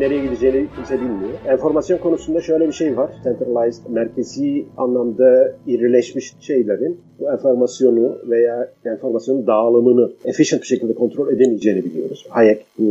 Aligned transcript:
nereye 0.00 0.24
gideceğini 0.24 0.66
kimse 0.76 0.94
bilmiyor. 0.94 1.32
Enformasyon 1.48 1.98
konusunda 1.98 2.40
şöyle 2.40 2.66
bir 2.66 2.72
şey 2.72 2.96
var. 2.96 3.10
Centralized, 3.24 3.82
merkezi 3.90 4.64
anlamda 4.76 5.54
irileşmiş 5.66 6.34
şeylerin 6.40 7.00
bu 7.20 7.32
enformasyonu 7.32 8.18
veya 8.30 8.68
enformasyonun 8.84 9.46
dağılımını 9.46 10.10
efficient 10.24 10.62
bir 10.62 10.66
şekilde 10.66 10.94
kontrol 10.94 11.32
edemeyeceğini 11.32 11.84
biliyoruz. 11.84 12.26
Hayek 12.28 12.64
bu 12.78 12.84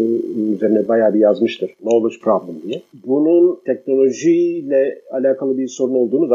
üzerine 0.54 0.88
bayağı 0.88 1.14
bir 1.14 1.20
yazmıştır. 1.20 1.70
Knowledge 1.82 2.16
problem 2.24 2.56
diye. 2.68 2.82
Bunun 3.06 3.60
teknolojiyle 3.66 5.02
alakalı 5.12 5.58
bir 5.58 5.68
sorun 5.68 5.94
olduğunu 5.94 6.28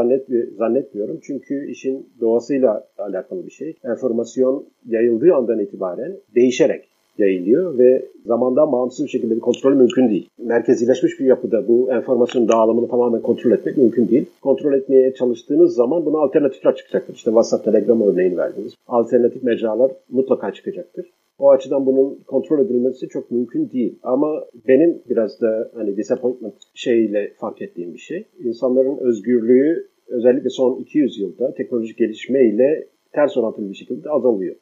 zannetmiyorum. 0.58 1.18
Çünkü 1.22 1.70
işin 1.70 2.06
doğasıyla 2.20 2.84
alakalı 2.98 3.46
bir 3.46 3.50
şey. 3.50 3.74
Enformasyon 3.84 4.64
yayıldığı 4.88 5.34
andan 5.34 5.58
itibaren 5.58 6.16
değişerek 6.34 6.91
yayılıyor 7.18 7.78
ve 7.78 8.08
zamandan 8.26 8.72
bağımsız 8.72 9.06
bir 9.06 9.10
şekilde 9.10 9.34
bir 9.34 9.40
kontrol 9.40 9.74
mümkün 9.74 10.08
değil. 10.08 10.28
Merkezileşmiş 10.38 11.20
bir 11.20 11.26
yapıda 11.26 11.68
bu 11.68 11.92
enformasyon 11.92 12.48
dağılımını 12.48 12.88
tamamen 12.88 13.22
kontrol 13.22 13.50
etmek 13.50 13.76
mümkün 13.76 14.08
değil. 14.08 14.26
Kontrol 14.40 14.72
etmeye 14.72 15.14
çalıştığınız 15.14 15.74
zaman 15.74 16.06
buna 16.06 16.18
alternatifler 16.18 16.76
çıkacaktır. 16.76 17.14
İşte 17.14 17.30
WhatsApp, 17.30 17.64
Telegram 17.64 18.02
örneğini 18.02 18.36
verdiniz. 18.36 18.74
Alternatif 18.86 19.42
mecralar 19.42 19.92
mutlaka 20.10 20.52
çıkacaktır. 20.52 21.06
O 21.38 21.50
açıdan 21.50 21.86
bunun 21.86 22.18
kontrol 22.26 22.64
edilmesi 22.64 23.08
çok 23.08 23.30
mümkün 23.30 23.70
değil. 23.70 23.98
Ama 24.02 24.44
benim 24.68 25.02
biraz 25.10 25.40
da 25.40 25.70
hani 25.74 25.96
disappointment 25.96 26.54
şeyle 26.74 27.32
fark 27.36 27.62
ettiğim 27.62 27.94
bir 27.94 27.98
şey. 27.98 28.24
İnsanların 28.44 28.98
özgürlüğü 28.98 29.88
özellikle 30.08 30.50
son 30.50 30.76
200 30.76 31.20
yılda 31.20 31.54
teknolojik 31.54 31.98
gelişmeyle 31.98 32.86
ters 33.12 33.36
orantılı 33.36 33.70
bir 33.70 33.74
şekilde 33.74 34.10
azalıyor. 34.10 34.56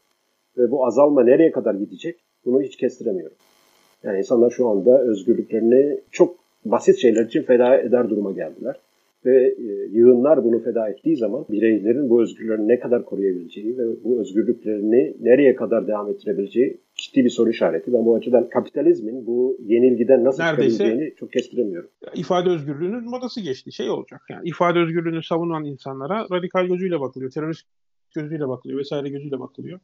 Ve 0.59 0.71
bu 0.71 0.87
azalma 0.87 1.25
nereye 1.25 1.51
kadar 1.51 1.75
gidecek 1.75 2.17
bunu 2.45 2.63
hiç 2.63 2.77
kestiremiyorum. 2.77 3.37
Yani 4.03 4.19
insanlar 4.19 4.51
şu 4.51 4.69
anda 4.69 5.03
özgürlüklerini 5.03 6.01
çok 6.11 6.37
basit 6.65 6.97
şeyler 6.99 7.25
için 7.25 7.43
feda 7.43 7.77
eder 7.77 8.11
duruma 8.11 8.33
geldiler. 8.33 8.77
Ve 9.25 9.47
e, 9.47 9.63
yığınlar 9.93 10.45
bunu 10.45 10.63
feda 10.63 10.89
ettiği 10.89 11.17
zaman 11.17 11.45
bireylerin 11.51 12.11
bu 12.11 12.23
özgürlüklerini 12.23 12.69
ne 12.69 12.81
kadar 12.81 13.05
koruyabileceği 13.05 13.79
ve 13.79 13.83
bu 14.05 14.21
özgürlüklerini 14.21 15.15
nereye 15.21 15.55
kadar 15.55 15.89
devam 15.89 16.11
ettirebileceği 16.11 16.77
ciddi 16.95 17.25
bir 17.25 17.31
soru 17.31 17.51
işareti. 17.51 17.93
Ben 17.93 18.07
bu 18.07 18.15
açıdan 18.15 18.49
kapitalizmin 18.49 19.27
bu 19.27 19.57
yenilgiden 19.67 20.25
nasıl 20.25 20.43
Neredeyse 20.43 20.73
çıkabileceğini 20.73 21.15
çok 21.15 21.33
kestiremiyorum. 21.33 21.91
İfade 22.15 22.51
özgürlüğünün 22.51 23.05
modası 23.05 23.41
geçti. 23.41 23.73
Şey 23.73 23.91
olacak 23.91 24.21
yani 24.31 24.49
ifade 24.49 24.79
özgürlüğünü 24.79 25.23
savunan 25.23 25.65
insanlara 25.65 26.27
radikal 26.33 26.67
gözüyle 26.67 27.01
bakılıyor, 27.01 27.31
terörist 27.31 27.67
gözüyle 28.15 28.49
bakılıyor 28.49 28.81
vesaire 28.81 29.09
gözüyle 29.09 29.41
bakılıyor. 29.41 29.81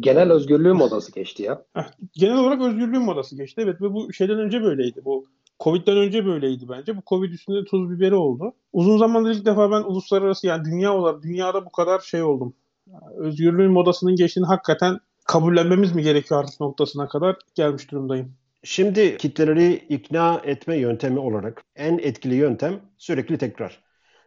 Genel 0.00 0.32
özgürlüğün 0.32 0.76
modası 0.76 1.12
geçti 1.12 1.42
ya. 1.42 1.64
genel 2.12 2.38
olarak 2.38 2.60
özgürlüğün 2.60 3.02
modası 3.02 3.36
geçti. 3.36 3.60
Evet 3.64 3.82
ve 3.82 3.92
bu 3.92 4.12
şeyden 4.12 4.38
önce 4.38 4.62
böyleydi. 4.62 5.04
Bu 5.04 5.26
Covid'den 5.60 5.96
önce 5.96 6.26
böyleydi 6.26 6.68
bence. 6.68 6.96
Bu 6.96 7.00
Covid 7.06 7.32
üstünde 7.32 7.64
tuz 7.64 7.90
biberi 7.90 8.14
oldu. 8.14 8.52
Uzun 8.72 8.98
zamandır 8.98 9.30
ilk 9.30 9.46
defa 9.46 9.70
ben 9.70 9.82
uluslararası 9.82 10.46
yani 10.46 10.64
dünya 10.64 10.94
olarak 10.94 11.22
dünyada 11.22 11.64
bu 11.64 11.72
kadar 11.72 11.98
şey 12.00 12.22
oldum. 12.22 12.54
Özgürlüğün 13.16 13.72
modasının 13.72 14.16
geçtiğini 14.16 14.46
hakikaten 14.46 14.98
kabullenmemiz 15.26 15.94
mi 15.94 16.02
gerekiyor 16.02 16.40
artık 16.40 16.60
noktasına 16.60 17.08
kadar 17.08 17.36
gelmiş 17.54 17.90
durumdayım. 17.90 18.32
Şimdi 18.64 19.16
kitleleri 19.16 19.74
ikna 19.74 20.40
etme 20.44 20.76
yöntemi 20.76 21.18
olarak 21.18 21.62
en 21.76 21.98
etkili 21.98 22.34
yöntem 22.34 22.80
sürekli 22.98 23.38
tekrar. 23.38 23.82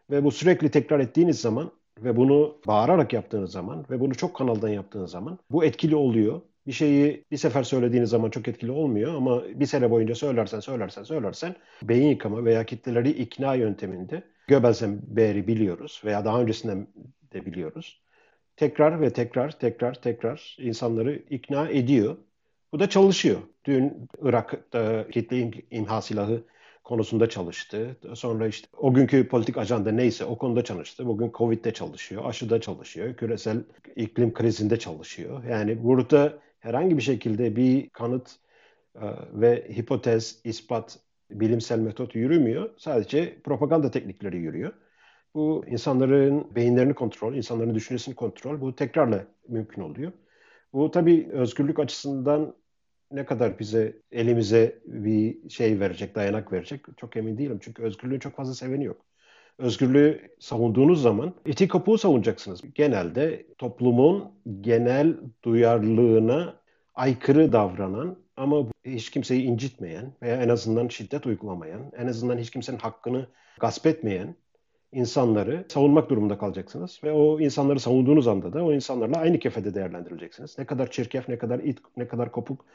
Ve 0.10 0.24
bu 0.24 0.32
sürekli 0.32 0.72
tekrar 0.72 1.00
ettiğiniz 1.00 1.42
zaman 1.42 1.72
ve 2.00 2.16
bunu 2.16 2.58
bağırarak 2.68 3.14
yaptığınız 3.14 3.52
zaman 3.52 3.86
ve 3.90 4.00
bunu 4.00 4.16
çok 4.16 4.36
kanaldan 4.36 4.70
yaptığınız 4.70 5.12
zaman 5.12 5.40
bu 5.52 5.66
etkili 5.66 5.96
oluyor. 5.96 6.42
Bir 6.68 6.72
şeyi 6.72 7.26
bir 7.32 7.38
sefer 7.38 7.64
söylediğiniz 7.64 8.10
zaman 8.10 8.30
çok 8.30 8.48
etkili 8.48 8.72
olmuyor 8.72 9.16
ama 9.16 9.44
bir 9.44 9.66
sene 9.66 9.92
boyunca 9.92 10.16
söylersen 10.16 10.60
söylersen 10.60 11.04
söylersen 11.04 11.56
beyin 11.84 12.10
yıkama 12.10 12.46
veya 12.46 12.66
kitleleri 12.66 13.10
ikna 13.10 13.56
yönteminde 13.56 14.24
Göbels'den 14.48 15.00
beri 15.04 15.48
biliyoruz 15.48 16.02
veya 16.06 16.26
daha 16.26 16.42
öncesinden 16.42 16.88
de 17.34 17.46
biliyoruz. 17.46 18.02
Tekrar 18.56 19.02
ve 19.02 19.10
tekrar 19.10 19.60
tekrar 19.60 19.94
tekrar 20.02 20.58
insanları 20.60 21.24
ikna 21.30 21.70
ediyor. 21.70 22.18
Bu 22.72 22.80
da 22.80 22.90
çalışıyor. 22.90 23.40
Dün 23.66 24.08
Irak'ta 24.22 25.08
kitle 25.08 25.52
imha 25.72 26.02
silahı 26.02 26.44
konusunda 26.84 27.30
çalıştı. 27.30 27.98
Sonra 28.14 28.48
işte 28.48 28.68
o 28.78 28.94
günkü 28.94 29.28
politik 29.28 29.58
ajanda 29.58 29.92
neyse 29.92 30.26
o 30.26 30.38
konuda 30.38 30.64
çalıştı. 30.64 31.06
Bugün 31.06 31.32
Covid'de 31.34 31.74
çalışıyor, 31.74 32.26
aşıda 32.26 32.62
çalışıyor, 32.62 33.16
küresel 33.16 33.64
iklim 33.96 34.34
krizinde 34.34 34.80
çalışıyor. 34.80 35.44
Yani 35.44 35.84
burada 35.84 36.34
herhangi 36.60 36.98
bir 36.98 37.02
şekilde 37.02 37.56
bir 37.56 37.90
kanıt 37.90 38.36
e, 38.96 39.06
ve 39.34 39.68
hipotez, 39.78 40.42
ispat, 40.44 41.00
bilimsel 41.32 41.80
metot 41.80 42.16
yürümüyor. 42.16 42.70
Sadece 42.78 43.42
propaganda 43.44 43.92
teknikleri 43.92 44.38
yürüyor. 44.38 44.74
Bu 45.36 45.66
insanların 45.68 46.56
beyinlerini 46.56 46.94
kontrol, 46.94 47.36
insanların 47.36 47.76
düşüncesini 47.76 48.16
kontrol 48.16 48.62
bu 48.62 48.76
tekrarla 48.76 49.26
mümkün 49.48 49.82
oluyor. 49.82 50.12
Bu 50.74 50.92
tabii 50.92 51.30
özgürlük 51.32 51.80
açısından 51.80 52.56
ne 53.14 53.26
kadar 53.26 53.60
bize 53.60 53.98
elimize 54.12 54.80
bir 54.86 55.50
şey 55.50 55.80
verecek, 55.80 56.16
dayanak 56.16 56.52
verecek 56.52 56.86
çok 56.98 57.18
emin 57.18 57.38
değilim. 57.38 57.60
Çünkü 57.62 57.84
özgürlüğün 57.84 58.20
çok 58.20 58.36
fazla 58.36 58.54
seveni 58.54 58.84
yok. 58.84 59.06
Özgürlüğü 59.58 60.22
savunduğunuz 60.40 61.02
zaman 61.02 61.34
iti 61.46 61.68
kapuğu 61.68 61.98
savunacaksınız. 61.98 62.62
Genelde 62.76 63.46
toplumun 63.58 64.32
genel 64.62 65.18
duyarlılığına 65.44 66.60
aykırı 66.96 67.52
davranan 67.52 68.18
ama 68.38 68.66
hiç 68.86 69.12
kimseyi 69.12 69.44
incitmeyen 69.44 70.14
veya 70.22 70.36
en 70.36 70.50
azından 70.50 70.88
şiddet 70.88 71.26
uygulamayan, 71.26 71.92
en 71.98 72.08
azından 72.08 72.38
hiç 72.38 72.50
kimsenin 72.52 72.78
hakkını 72.78 73.28
gasp 73.60 73.86
etmeyen 73.86 74.36
insanları 74.92 75.66
savunmak 75.70 76.10
durumunda 76.10 76.38
kalacaksınız. 76.38 77.02
Ve 77.04 77.12
o 77.12 77.40
insanları 77.40 77.80
savunduğunuz 77.80 78.28
anda 78.28 78.54
da 78.54 78.64
o 78.64 78.74
insanlarla 78.74 79.18
aynı 79.18 79.40
kefede 79.40 79.76
değerlendirileceksiniz. 79.76 80.60
Ne 80.60 80.66
kadar 80.66 80.92
çirkef, 80.92 81.30
ne 81.30 81.38
kadar 81.38 81.60
it, 81.60 81.80
ne 81.98 82.08
kadar 82.08 82.32
kopuk 82.32 82.66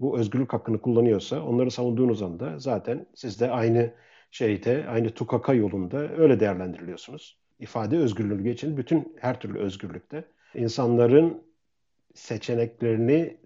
bu 0.00 0.18
özgürlük 0.18 0.52
hakkını 0.52 0.80
kullanıyorsa 0.80 1.42
onları 1.42 1.70
savunduğunuz 1.70 2.22
anda 2.22 2.58
zaten 2.58 3.06
siz 3.14 3.40
de 3.40 3.50
aynı 3.50 3.94
şeyde, 4.30 4.86
aynı 4.88 5.10
tukaka 5.10 5.54
yolunda 5.54 5.98
öyle 6.16 6.40
değerlendiriliyorsunuz. 6.40 7.38
İfade 7.58 7.98
özgürlüğü 7.98 8.48
için 8.48 8.76
bütün 8.76 9.16
her 9.20 9.40
türlü 9.40 9.58
özgürlükte 9.58 10.24
insanların 10.54 11.42
seçeneklerini 12.14 13.36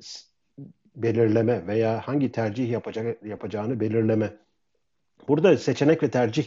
belirleme 0.96 1.66
veya 1.66 2.00
hangi 2.00 2.32
tercih 2.32 2.70
yapacak, 2.70 3.22
yapacağını 3.22 3.80
belirleme. 3.80 4.36
Burada 5.28 5.56
seçenek 5.56 6.02
ve 6.02 6.10
tercih 6.10 6.46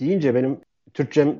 deyince 0.00 0.34
benim 0.34 0.60
Türkçem 0.94 1.38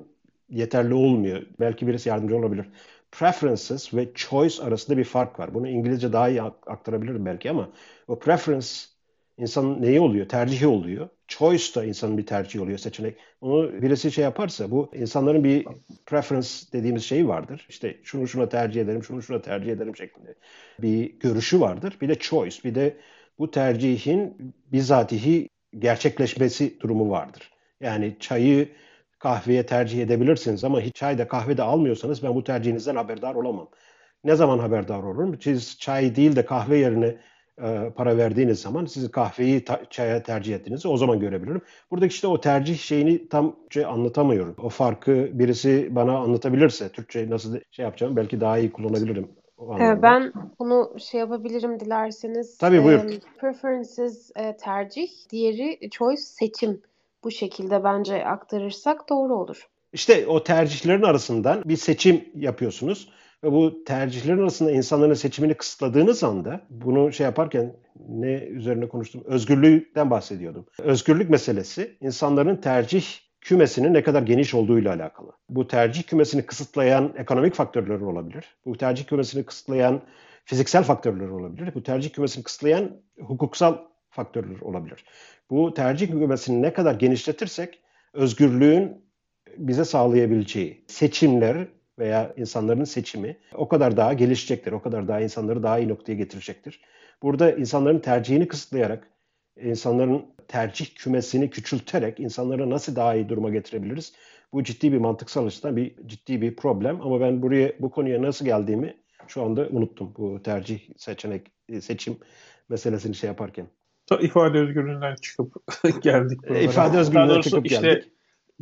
yeterli 0.48 0.94
olmuyor. 0.94 1.42
Belki 1.60 1.86
birisi 1.86 2.08
yardımcı 2.08 2.36
olabilir 2.36 2.66
preferences 3.12 3.94
ve 3.94 4.08
choice 4.14 4.62
arasında 4.62 4.98
bir 4.98 5.04
fark 5.04 5.38
var. 5.38 5.54
Bunu 5.54 5.68
İngilizce 5.68 6.12
daha 6.12 6.28
iyi 6.28 6.42
aktarabilirim 6.42 7.26
belki 7.26 7.50
ama 7.50 7.70
o 8.08 8.18
preference 8.18 8.66
insan 9.38 9.82
neyi 9.82 10.00
oluyor? 10.00 10.28
Tercihi 10.28 10.66
oluyor. 10.66 11.08
Choice 11.28 11.74
da 11.74 11.84
insanın 11.84 12.18
bir 12.18 12.26
tercihi 12.26 12.62
oluyor, 12.62 12.78
seçenek. 12.78 13.16
Onu 13.40 13.82
birisi 13.82 14.12
şey 14.12 14.24
yaparsa 14.24 14.70
bu 14.70 14.90
insanların 14.94 15.44
bir 15.44 15.66
preference 16.06 16.48
dediğimiz 16.72 17.04
şey 17.04 17.28
vardır. 17.28 17.66
İşte 17.68 17.96
şunu 18.02 18.28
şuna 18.28 18.48
tercih 18.48 18.80
ederim, 18.80 19.04
şunu 19.04 19.22
şuna 19.22 19.42
tercih 19.42 19.72
ederim 19.72 19.96
şeklinde 19.96 20.34
bir 20.78 21.18
görüşü 21.18 21.60
vardır. 21.60 21.96
Bir 22.00 22.08
de 22.08 22.14
choice, 22.14 22.56
bir 22.64 22.74
de 22.74 22.96
bu 23.38 23.50
tercihin 23.50 24.54
bizatihi 24.72 25.48
gerçekleşmesi 25.78 26.80
durumu 26.80 27.10
vardır. 27.10 27.50
Yani 27.80 28.16
çayı 28.20 28.68
kahveye 29.22 29.66
tercih 29.66 30.02
edebilirsiniz 30.02 30.64
ama 30.64 30.80
hiç 30.80 30.94
çay 30.94 31.18
da 31.18 31.28
kahve 31.28 31.56
de 31.56 31.62
almıyorsanız 31.62 32.22
ben 32.22 32.34
bu 32.34 32.44
tercihinizden 32.44 32.96
haberdar 32.96 33.34
olamam. 33.34 33.68
Ne 34.24 34.36
zaman 34.36 34.58
haberdar 34.58 35.02
olurum? 35.02 35.40
Siz 35.40 35.78
çay 35.78 36.16
değil 36.16 36.36
de 36.36 36.44
kahve 36.44 36.78
yerine 36.78 37.16
e, 37.62 37.92
para 37.96 38.16
verdiğiniz 38.16 38.60
zaman 38.60 38.84
siz 38.86 39.10
kahveyi 39.10 39.64
ta- 39.64 39.84
çaya 39.90 40.22
tercih 40.22 40.54
ettiğinizi 40.54 40.88
o 40.88 40.96
zaman 40.96 41.20
görebilirim. 41.20 41.62
Buradaki 41.90 42.14
işte 42.14 42.26
o 42.26 42.40
tercih 42.40 42.78
şeyini 42.78 43.28
tam 43.28 43.56
şey 43.70 43.84
anlatamıyorum. 43.84 44.56
O 44.62 44.68
farkı 44.68 45.30
birisi 45.32 45.88
bana 45.90 46.18
anlatabilirse 46.18 46.88
Türkçe 46.88 47.30
nasıl 47.30 47.58
şey 47.70 47.84
yapacağım 47.84 48.16
belki 48.16 48.40
daha 48.40 48.58
iyi 48.58 48.72
kullanabilirim. 48.72 49.28
Ee, 49.80 50.02
ben 50.02 50.32
bunu 50.58 50.92
şey 50.98 51.20
yapabilirim 51.20 51.80
dilerseniz. 51.80 52.58
Tabii 52.58 52.84
buyur. 52.84 53.00
preferences 53.40 54.30
e, 54.36 54.56
tercih, 54.56 55.08
diğeri 55.30 55.90
choice 55.90 56.22
seçim 56.22 56.82
bu 57.24 57.30
şekilde 57.30 57.84
bence 57.84 58.24
aktarırsak 58.26 59.08
doğru 59.08 59.34
olur. 59.34 59.68
İşte 59.92 60.26
o 60.26 60.44
tercihlerin 60.44 61.02
arasından 61.02 61.62
bir 61.64 61.76
seçim 61.76 62.24
yapıyorsunuz 62.34 63.08
ve 63.44 63.52
bu 63.52 63.84
tercihlerin 63.84 64.42
arasında 64.42 64.70
insanların 64.70 65.14
seçimini 65.14 65.54
kısıtladığınız 65.54 66.24
anda 66.24 66.60
bunu 66.70 67.12
şey 67.12 67.24
yaparken 67.24 67.76
ne 68.08 68.34
üzerine 68.34 68.88
konuştum? 68.88 69.22
Özgürlükten 69.24 70.10
bahsediyordum. 70.10 70.66
Özgürlük 70.78 71.30
meselesi 71.30 71.96
insanların 72.00 72.56
tercih 72.56 73.04
kümesinin 73.40 73.94
ne 73.94 74.02
kadar 74.02 74.22
geniş 74.22 74.54
olduğuyla 74.54 74.94
alakalı. 74.94 75.32
Bu 75.48 75.66
tercih 75.66 76.02
kümesini 76.02 76.46
kısıtlayan 76.46 77.14
ekonomik 77.16 77.54
faktörler 77.54 78.00
olabilir. 78.00 78.44
Bu 78.66 78.76
tercih 78.76 79.04
kümesini 79.04 79.44
kısıtlayan 79.44 80.00
fiziksel 80.44 80.82
faktörler 80.82 81.28
olabilir. 81.28 81.74
Bu 81.74 81.82
tercih 81.82 82.10
kümesini 82.10 82.44
kısıtlayan 82.44 82.90
hukuksal 83.20 83.78
faktörler 84.12 84.60
olabilir. 84.60 85.04
Bu 85.50 85.74
tercih 85.74 86.10
kümesini 86.10 86.62
ne 86.62 86.72
kadar 86.72 86.94
genişletirsek 86.94 87.80
özgürlüğün 88.12 89.04
bize 89.56 89.84
sağlayabileceği 89.84 90.84
seçimler 90.86 91.68
veya 91.98 92.34
insanların 92.36 92.84
seçimi 92.84 93.36
o 93.54 93.68
kadar 93.68 93.96
daha 93.96 94.12
gelişecektir. 94.12 94.72
O 94.72 94.82
kadar 94.82 95.08
daha 95.08 95.20
insanları 95.20 95.62
daha 95.62 95.78
iyi 95.78 95.88
noktaya 95.88 96.14
getirecektir. 96.14 96.80
Burada 97.22 97.52
insanların 97.52 97.98
tercihini 97.98 98.48
kısıtlayarak, 98.48 99.08
insanların 99.60 100.26
tercih 100.48 100.94
kümesini 100.94 101.50
küçülterek 101.50 102.20
insanları 102.20 102.70
nasıl 102.70 102.96
daha 102.96 103.14
iyi 103.14 103.28
duruma 103.28 103.50
getirebiliriz? 103.50 104.12
Bu 104.52 104.64
ciddi 104.64 104.92
bir 104.92 104.98
mantıksal 104.98 105.46
açıdan 105.46 105.76
bir 105.76 105.96
ciddi 106.06 106.42
bir 106.42 106.56
problem 106.56 107.00
ama 107.00 107.20
ben 107.20 107.42
buraya 107.42 107.72
bu 107.80 107.90
konuya 107.90 108.22
nasıl 108.22 108.44
geldiğimi 108.44 108.96
şu 109.28 109.42
anda 109.42 109.68
unuttum. 109.68 110.14
Bu 110.16 110.42
tercih 110.42 110.80
seçenek 110.96 111.52
seçim 111.80 112.16
meselesini 112.68 113.14
şey 113.14 113.28
yaparken. 113.28 113.66
İfade 114.20 114.58
özgürlüğünden 114.58 115.14
çıkıp 115.14 115.54
geldik. 116.02 116.40
E, 116.44 116.48
buralara. 116.48 116.62
İfade 116.62 116.98
özgürlüğünden 116.98 117.40
çıkıp 117.40 117.66
işte, 117.66 117.80
geldik. 117.80 118.12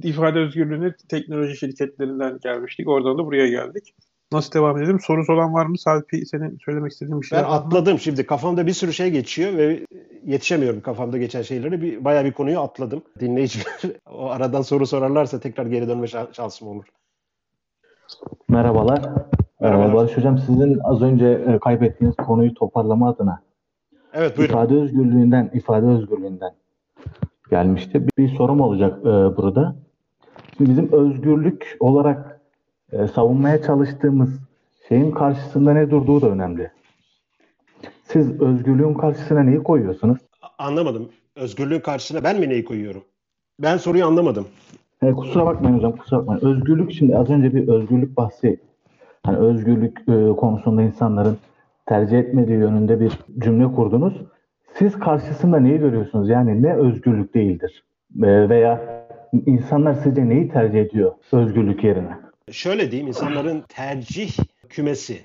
İfade 0.03 0.39
özgürlüğüne 0.39 0.95
teknoloji 1.09 1.57
şirketlerinden 1.57 2.39
gelmiştik. 2.43 2.89
Oradan 2.89 3.19
da 3.19 3.27
buraya 3.27 3.49
geldik. 3.49 3.95
Nasıl 4.33 4.53
devam 4.53 4.79
edelim? 4.79 5.01
Sorusu 5.01 5.33
olan 5.33 5.55
var 5.55 5.67
mı? 5.67 5.79
Salpi 5.79 6.27
senin 6.27 6.59
söylemek 6.65 6.93
istediğin 6.93 7.21
bir 7.21 7.27
şey 7.27 7.39
Ben 7.39 7.45
atladım 7.45 7.93
mı? 7.93 7.99
şimdi. 7.99 8.27
Kafamda 8.27 8.67
bir 8.67 8.73
sürü 8.73 8.93
şey 8.93 9.11
geçiyor 9.11 9.57
ve 9.57 9.87
yetişemiyorum 10.27 10.81
kafamda 10.81 11.19
geçen 11.19 11.43
şeyleri. 11.43 11.83
Bir, 11.83 12.05
bayağı 12.05 12.25
bir 12.25 12.33
konuyu 12.33 12.61
atladım. 12.61 13.03
Dinleyiciler 13.21 13.81
o 14.11 14.31
aradan 14.31 14.63
soru 14.63 14.87
sorarlarsa 14.87 15.41
tekrar 15.41 15.67
geri 15.67 15.89
dönme 15.89 16.07
şansım 16.33 16.69
olur. 16.69 16.85
Merhabalar. 18.49 19.11
Merhabalar. 19.61 19.95
Barış 19.95 20.17
Hocam 20.17 20.39
sizin 20.39 20.79
az 20.85 21.03
önce 21.03 21.27
e, 21.27 21.59
kaybettiğiniz 21.59 22.17
konuyu 22.17 22.55
toparlama 22.55 23.11
adına 23.11 23.43
Evet 24.15 24.39
buyurun. 24.39 24.53
İfade 24.53 24.75
özgürlüğünden, 24.75 25.51
ifade 25.55 25.87
özgürlüğünden 25.87 26.53
gelmişti. 27.51 28.07
Bir 28.19 28.29
sorum 28.29 28.61
olacak 28.61 28.99
e, 29.01 29.07
burada. 29.37 29.77
Şimdi 30.57 30.71
bizim 30.71 30.93
özgürlük 30.93 31.77
olarak 31.81 32.41
e, 32.93 33.07
savunmaya 33.07 33.63
çalıştığımız 33.63 34.41
şeyin 34.89 35.11
karşısında 35.11 35.73
ne 35.73 35.91
durduğu 35.91 36.21
da 36.21 36.31
önemli. 36.31 36.71
Siz 38.05 38.41
özgürlüğün 38.41 38.95
karşısına 38.95 39.43
neyi 39.43 39.63
koyuyorsunuz? 39.63 40.19
Anlamadım. 40.59 41.09
Özgürlüğün 41.37 41.81
karşısına 41.81 42.25
ben 42.25 42.41
mi 42.41 42.49
neyi 42.49 42.65
koyuyorum? 42.65 43.03
Ben 43.59 43.77
soruyu 43.77 44.07
anlamadım. 44.07 44.47
E, 45.03 45.13
kusura 45.13 45.47
bakmayın 45.47 45.77
hocam, 45.77 45.97
kusura 45.97 46.21
bakmayın. 46.21 46.57
Özgürlük 46.57 46.93
şimdi 46.93 47.17
az 47.17 47.31
önce 47.31 47.55
bir 47.55 47.69
özgürlük 47.69 48.17
bahsi. 48.17 48.61
Hani 49.23 49.37
özgürlük 49.37 49.99
e, 50.09 50.37
konusunda 50.37 50.83
insanların 50.83 51.39
tercih 51.91 52.19
etmediği 52.19 52.59
yönünde 52.59 53.01
bir 53.01 53.13
cümle 53.39 53.75
kurdunuz. 53.75 54.15
Siz 54.79 54.99
karşısında 54.99 55.61
neyi 55.61 55.79
görüyorsunuz? 55.79 56.29
Yani 56.29 56.63
ne 56.63 56.75
özgürlük 56.75 57.35
değildir? 57.35 57.85
E, 58.23 58.49
veya 58.49 59.05
insanlar 59.47 59.95
sizce 59.95 60.29
neyi 60.29 60.49
tercih 60.49 60.81
ediyor 60.81 61.13
özgürlük 61.33 61.85
yerine? 61.85 62.11
Şöyle 62.51 62.91
diyeyim, 62.91 63.09
insanların 63.09 63.65
tercih 63.69 64.39
kümesi, 64.69 65.21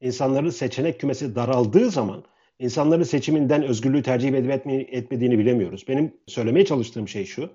insanların 0.00 0.50
seçenek 0.50 1.00
kümesi 1.00 1.34
daraldığı 1.34 1.90
zaman 1.90 2.22
insanların 2.58 3.02
seçiminden 3.02 3.62
özgürlüğü 3.62 4.02
tercih 4.02 4.28
edip 4.28 4.66
etmediğini 4.92 5.38
bilemiyoruz. 5.38 5.84
Benim 5.88 6.12
söylemeye 6.26 6.64
çalıştığım 6.64 7.08
şey 7.08 7.24
şu. 7.24 7.50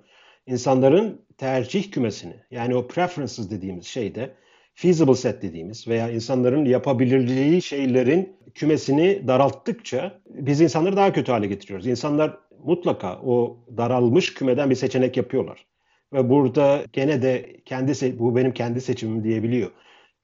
İnsanların 0.47 1.21
tercih 1.37 1.91
kümesini 1.91 2.35
yani 2.51 2.75
o 2.75 2.87
preferences 2.87 3.51
dediğimiz 3.51 3.85
şeyde 3.85 4.29
feasible 4.75 5.15
set 5.15 5.41
dediğimiz 5.41 5.87
veya 5.87 6.09
insanların 6.09 6.65
yapabilirliği 6.65 7.61
şeylerin 7.61 8.35
kümesini 8.53 9.27
daralttıkça 9.27 10.21
biz 10.29 10.61
insanları 10.61 10.95
daha 10.95 11.13
kötü 11.13 11.31
hale 11.31 11.47
getiriyoruz. 11.47 11.87
İnsanlar 11.87 12.37
mutlaka 12.63 13.21
o 13.21 13.57
daralmış 13.77 14.33
kümeden 14.33 14.69
bir 14.69 14.75
seçenek 14.75 15.17
yapıyorlar. 15.17 15.65
Ve 16.13 16.29
burada 16.29 16.83
gene 16.93 17.21
de 17.21 17.57
kendi 17.65 18.19
bu 18.19 18.35
benim 18.35 18.53
kendi 18.53 18.81
seçimim 18.81 19.23
diyebiliyor. 19.23 19.71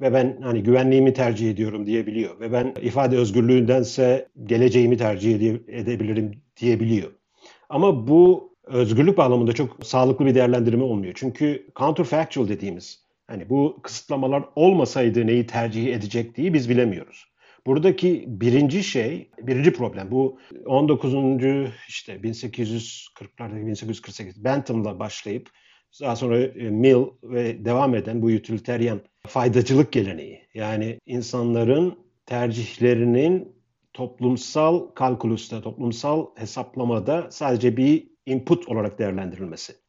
Ve 0.02 0.14
ben 0.14 0.38
hani 0.42 0.64
güvenliğimi 0.64 1.14
tercih 1.14 1.52
ediyorum 1.52 1.86
diyebiliyor. 1.86 2.40
Ve 2.40 2.52
ben 2.52 2.74
ifade 2.82 3.18
özgürlüğündense 3.18 4.28
geleceğimi 4.44 4.98
tercih 4.98 5.36
ede- 5.36 5.80
edebilirim 5.80 6.32
diyebiliyor. 6.62 7.12
Ama 7.70 8.08
bu 8.08 8.54
özgürlük 8.64 9.18
bağlamında 9.18 9.54
çok 9.54 9.86
sağlıklı 9.86 10.26
bir 10.26 10.36
değerlendirme 10.36 10.84
olmuyor. 10.84 11.14
Çünkü 11.16 11.68
counterfactual 11.76 12.48
dediğimiz 12.48 13.06
hani 13.32 13.50
bu 13.50 13.80
kısıtlamalar 13.84 14.44
olmasaydı 14.56 15.28
neyi 15.28 15.48
tercih 15.48 15.94
edecektiği 15.96 16.54
biz 16.54 16.70
bilemiyoruz. 16.70 17.26
Buradaki 17.66 18.26
birinci 18.28 18.84
şey, 18.84 19.32
birinci 19.42 19.74
problem 19.74 20.12
bu 20.12 20.40
19. 20.66 21.14
işte 21.88 22.16
1840'larda 22.16 23.66
1848 23.66 24.44
Bentham'la 24.44 25.00
başlayıp 25.00 25.50
daha 26.02 26.16
sonra 26.16 26.40
e, 26.42 26.70
Mill 26.70 27.06
ve 27.24 27.66
devam 27.66 27.96
eden 27.96 28.22
bu 28.22 28.26
utilitarian 28.26 29.02
faydacılık 29.28 29.92
geleneği. 29.92 30.48
Yani 30.54 31.00
insanların 31.06 32.00
tercihlerinin 32.26 33.56
toplumsal 33.94 34.88
kalkulusta, 34.88 35.62
toplumsal 35.62 36.26
hesaplamada 36.36 37.28
sadece 37.32 37.78
bir 37.78 38.08
input 38.26 38.68
olarak 38.68 39.00
değerlendirilmesi 39.00 39.81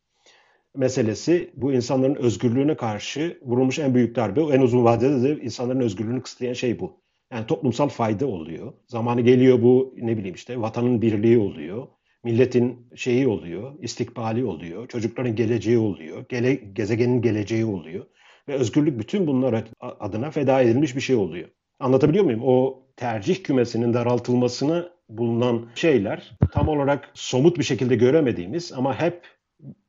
meselesi 0.74 1.50
bu 1.54 1.72
insanların 1.72 2.14
özgürlüğüne 2.14 2.76
karşı 2.76 3.38
vurulmuş 3.42 3.78
en 3.78 3.94
büyük 3.94 4.16
darbe. 4.16 4.40
En 4.40 4.60
uzun 4.60 4.84
vadede 4.84 5.22
de 5.22 5.42
insanların 5.42 5.80
özgürlüğünü 5.80 6.22
kısıtlayan 6.22 6.52
şey 6.52 6.80
bu. 6.80 7.02
Yani 7.32 7.46
toplumsal 7.46 7.88
fayda 7.88 8.26
oluyor. 8.26 8.72
Zamanı 8.88 9.20
geliyor 9.20 9.62
bu 9.62 9.94
ne 9.96 10.16
bileyim 10.16 10.34
işte 10.34 10.60
vatanın 10.60 11.02
birliği 11.02 11.38
oluyor. 11.38 11.86
Milletin 12.24 12.86
şeyi 12.96 13.28
oluyor, 13.28 13.72
istikbali 13.82 14.44
oluyor, 14.44 14.88
çocukların 14.88 15.36
geleceği 15.36 15.78
oluyor, 15.78 16.24
gele, 16.28 16.54
gezegenin 16.54 17.22
geleceği 17.22 17.64
oluyor. 17.64 18.06
Ve 18.48 18.54
özgürlük 18.54 18.98
bütün 18.98 19.26
bunlar 19.26 19.64
adına 19.80 20.30
feda 20.30 20.60
edilmiş 20.60 20.96
bir 20.96 21.00
şey 21.00 21.16
oluyor. 21.16 21.48
Anlatabiliyor 21.80 22.24
muyum? 22.24 22.40
O 22.44 22.82
tercih 22.96 23.42
kümesinin 23.42 23.92
daraltılmasına 23.92 24.88
bulunan 25.08 25.66
şeyler 25.74 26.38
tam 26.52 26.68
olarak 26.68 27.10
somut 27.14 27.58
bir 27.58 27.64
şekilde 27.64 27.96
göremediğimiz 27.96 28.72
ama 28.72 29.00
hep 29.00 29.22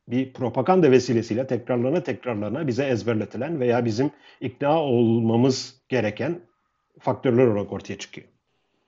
bir 0.08 0.32
propaganda 0.32 0.90
vesilesiyle 0.90 1.46
tekrarlarına 1.46 2.02
tekrarlarına 2.02 2.66
bize 2.66 2.84
ezberletilen 2.84 3.60
veya 3.60 3.84
bizim 3.84 4.10
ikna 4.40 4.82
olmamız 4.82 5.80
gereken 5.88 6.40
faktörler 6.98 7.46
olarak 7.46 7.72
ortaya 7.72 7.98
çıkıyor. 7.98 8.33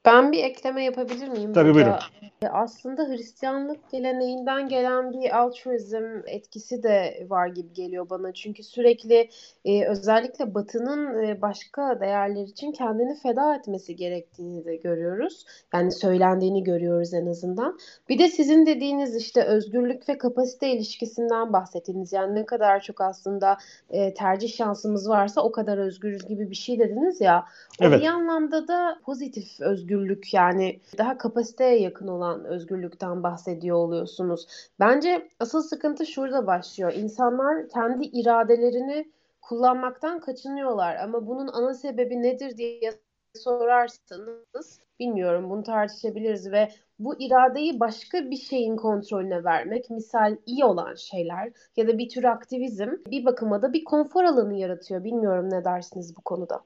Ben 0.06 0.32
bir 0.32 0.44
ekleme 0.44 0.84
yapabilir 0.84 1.28
miyim? 1.28 1.52
Tabii 1.52 1.74
burada? 1.74 1.84
buyurun. 1.84 2.26
E, 2.42 2.48
aslında 2.48 3.08
Hristiyanlık 3.08 3.90
geleneğinden 3.90 4.68
gelen 4.68 5.12
bir 5.12 5.38
altruizm 5.38 6.04
etkisi 6.26 6.82
de 6.82 7.26
var 7.28 7.46
gibi 7.46 7.72
geliyor 7.72 8.10
bana. 8.10 8.32
Çünkü 8.32 8.62
sürekli 8.62 9.30
e, 9.64 9.86
özellikle 9.86 10.54
Batı'nın 10.54 11.22
e, 11.22 11.42
başka 11.42 12.00
değerler 12.00 12.42
için 12.42 12.72
kendini 12.72 13.18
feda 13.18 13.54
etmesi 13.54 13.96
gerektiğini 13.96 14.64
de 14.64 14.76
görüyoruz. 14.76 15.46
Yani 15.74 15.92
söylendiğini 15.92 16.64
görüyoruz 16.64 17.14
en 17.14 17.26
azından. 17.26 17.78
Bir 18.08 18.18
de 18.18 18.28
sizin 18.28 18.66
dediğiniz 18.66 19.16
işte 19.16 19.42
özgürlük 19.42 20.08
ve 20.08 20.18
kapasite 20.18 20.68
ilişkisinden 20.68 21.52
bahsettiniz. 21.52 22.12
Yani 22.12 22.34
ne 22.34 22.46
kadar 22.46 22.80
çok 22.80 23.00
aslında 23.00 23.56
e, 23.90 24.14
tercih 24.14 24.56
şansımız 24.56 25.08
varsa 25.08 25.40
o 25.40 25.52
kadar 25.52 25.78
özgürüz 25.78 26.26
gibi 26.28 26.50
bir 26.50 26.56
şey 26.56 26.78
dediniz 26.78 27.20
ya. 27.20 27.44
O 27.80 27.84
evet. 27.84 28.00
bir 28.00 28.06
anlamda 28.06 28.68
da 28.68 28.98
pozitif 29.04 29.60
özgürlük 29.96 30.34
yani 30.34 30.80
daha 30.98 31.18
kapasiteye 31.18 31.80
yakın 31.80 32.08
olan 32.08 32.44
özgürlükten 32.44 33.22
bahsediyor 33.22 33.76
oluyorsunuz. 33.76 34.46
Bence 34.80 35.28
asıl 35.40 35.62
sıkıntı 35.62 36.06
şurada 36.06 36.46
başlıyor. 36.46 36.92
İnsanlar 36.92 37.68
kendi 37.68 38.04
iradelerini 38.04 39.10
kullanmaktan 39.42 40.20
kaçınıyorlar 40.20 40.96
ama 40.96 41.26
bunun 41.26 41.48
ana 41.48 41.74
sebebi 41.74 42.22
nedir 42.22 42.56
diye 42.56 42.92
sorarsanız 43.34 44.80
bilmiyorum 45.00 45.50
bunu 45.50 45.62
tartışabiliriz 45.62 46.52
ve 46.52 46.68
bu 46.98 47.20
iradeyi 47.20 47.80
başka 47.80 48.30
bir 48.30 48.36
şeyin 48.36 48.76
kontrolüne 48.76 49.44
vermek 49.44 49.90
misal 49.90 50.36
iyi 50.46 50.64
olan 50.64 50.94
şeyler 50.94 51.52
ya 51.76 51.88
da 51.88 51.98
bir 51.98 52.08
tür 52.08 52.24
aktivizm 52.24 52.88
bir 53.10 53.24
bakıma 53.24 53.62
da 53.62 53.72
bir 53.72 53.84
konfor 53.84 54.24
alanı 54.24 54.54
yaratıyor. 54.54 55.04
Bilmiyorum 55.04 55.50
ne 55.50 55.64
dersiniz 55.64 56.16
bu 56.16 56.20
konuda. 56.20 56.60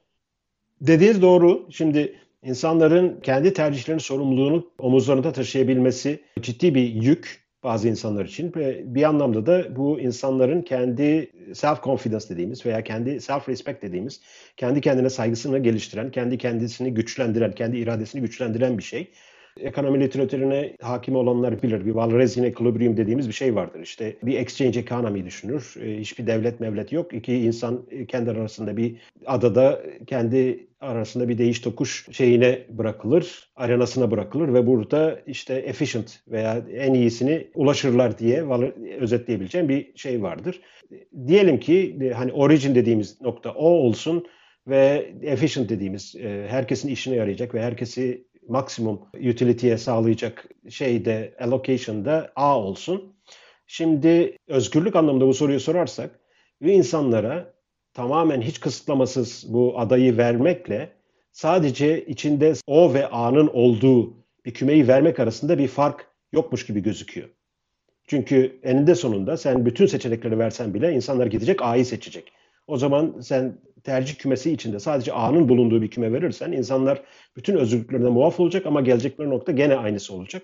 Dediğiniz 0.81 1.23
doğru. 1.23 1.67
Şimdi 1.71 2.17
İnsanların 2.43 3.21
kendi 3.21 3.53
tercihlerinin 3.53 3.99
sorumluluğunu 3.99 4.71
omuzlarında 4.79 5.33
taşıyabilmesi 5.33 6.21
ciddi 6.41 6.75
bir 6.75 6.83
yük 6.83 7.41
bazı 7.63 7.89
insanlar 7.89 8.25
için 8.25 8.53
ve 8.57 8.95
bir 8.95 9.03
anlamda 9.03 9.47
da 9.47 9.77
bu 9.77 10.01
insanların 10.01 10.63
kendi 10.63 11.31
self 11.55 11.83
confidence 11.83 12.29
dediğimiz 12.29 12.67
veya 12.67 12.85
kendi 12.85 13.21
self 13.21 13.49
respect 13.49 13.83
dediğimiz 13.83 14.21
kendi 14.57 14.81
kendine 14.81 15.11
saygısını 15.11 15.59
geliştiren, 15.59 16.11
kendi 16.11 16.39
kendisini 16.39 16.95
güçlendiren, 16.95 17.53
kendi 17.53 17.79
iradesini 17.79 18.21
güçlendiren 18.21 18.79
bir 18.79 18.83
şey. 18.83 19.13
Ekonomi 19.61 20.01
literatürüne 20.01 20.77
hakim 20.81 21.17
olanlar 21.17 21.63
bilir. 21.63 21.81
Bir 21.81 21.93
Walrasian 21.93 22.47
equilibrium 22.47 22.97
dediğimiz 22.97 23.29
bir 23.29 23.33
şey 23.33 23.55
vardır. 23.55 23.81
İşte 23.81 24.17
bir 24.23 24.39
exchange 24.39 24.81
economy 24.81 25.25
düşünür. 25.25 25.75
E, 25.83 26.01
hiçbir 26.01 26.27
devlet 26.27 26.61
mevlet 26.61 26.93
yok. 26.93 27.15
İki 27.15 27.35
insan 27.35 27.87
kendi 28.09 28.31
arasında 28.31 28.77
bir 28.77 28.97
adada 29.27 29.83
kendi 30.07 30.67
arasında 30.81 31.29
bir 31.29 31.39
değiş 31.39 31.61
tokuş 31.61 32.07
şeyine 32.13 32.59
bırakılır, 32.69 33.51
arenasına 33.57 34.11
bırakılır 34.11 34.55
ve 34.55 34.67
burada 34.67 35.21
işte 35.27 35.55
efficient 35.55 36.21
veya 36.29 36.65
en 36.75 36.95
iyisini 36.95 37.47
ulaşırlar 37.55 38.19
diye 38.19 38.45
özetleyebileceğim 39.01 39.69
bir 39.69 39.93
şey 39.97 40.23
vardır. 40.23 40.61
Diyelim 41.27 41.61
ki 41.61 42.13
hani 42.15 42.33
origin 42.33 42.75
dediğimiz 42.75 43.21
nokta 43.21 43.51
o 43.51 43.69
olsun 43.69 44.27
ve 44.67 45.13
efficient 45.23 45.71
dediğimiz 45.71 46.17
e, 46.17 46.47
herkesin 46.49 46.89
işine 46.89 47.15
yarayacak 47.15 47.55
ve 47.55 47.63
herkesi 47.63 48.25
maksimum 48.51 49.01
utility'ye 49.15 49.79
sağlayacak 49.79 50.49
şeyde 50.69 51.37
allocation'da 51.41 52.33
A 52.37 52.59
olsun. 52.59 53.17
Şimdi 53.67 54.37
özgürlük 54.49 54.97
anlamında 54.97 55.27
bu 55.27 55.35
soruyu 55.35 55.61
sorarsak 55.61 56.21
ve 56.63 56.73
insanlara 56.73 57.55
tamamen 57.95 58.41
hiç 58.41 58.61
kısıtlamasız 58.61 59.45
bu 59.49 59.79
adayı 59.79 60.17
vermekle 60.17 60.93
sadece 61.33 62.07
içinde 62.07 62.53
O 62.67 62.95
ve 62.95 63.07
A'nın 63.07 63.51
olduğu 63.53 64.15
bir 64.45 64.55
kümeyi 64.55 64.89
vermek 64.89 65.21
arasında 65.21 65.59
bir 65.59 65.69
fark 65.69 66.07
yokmuş 66.33 66.67
gibi 66.67 66.81
gözüküyor. 66.83 67.29
Çünkü 68.07 68.61
eninde 68.63 68.95
sonunda 68.95 69.37
sen 69.37 69.67
bütün 69.67 69.87
seçenekleri 69.87 70.39
versen 70.39 70.75
bile 70.75 70.93
insanlar 70.93 71.27
gidecek 71.27 71.63
A'yı 71.63 71.87
seçecek. 71.87 72.33
O 72.67 72.77
zaman 72.77 73.21
sen 73.21 73.59
tercih 73.85 74.15
kümesi 74.15 74.53
içinde 74.53 74.81
sadece 74.81 75.13
A'nın 75.13 75.49
bulunduğu 75.49 75.83
bir 75.83 75.91
küme 75.91 76.13
verirsen 76.13 76.53
insanlar 76.53 77.03
bütün 77.37 77.57
özgürlüklerine 77.57 78.09
muaf 78.09 78.41
olacak 78.41 78.67
ama 78.67 78.81
gelecekleri 78.81 79.31
nokta 79.31 79.53
gene 79.53 79.77
aynısı 79.77 80.15
olacak. 80.15 80.43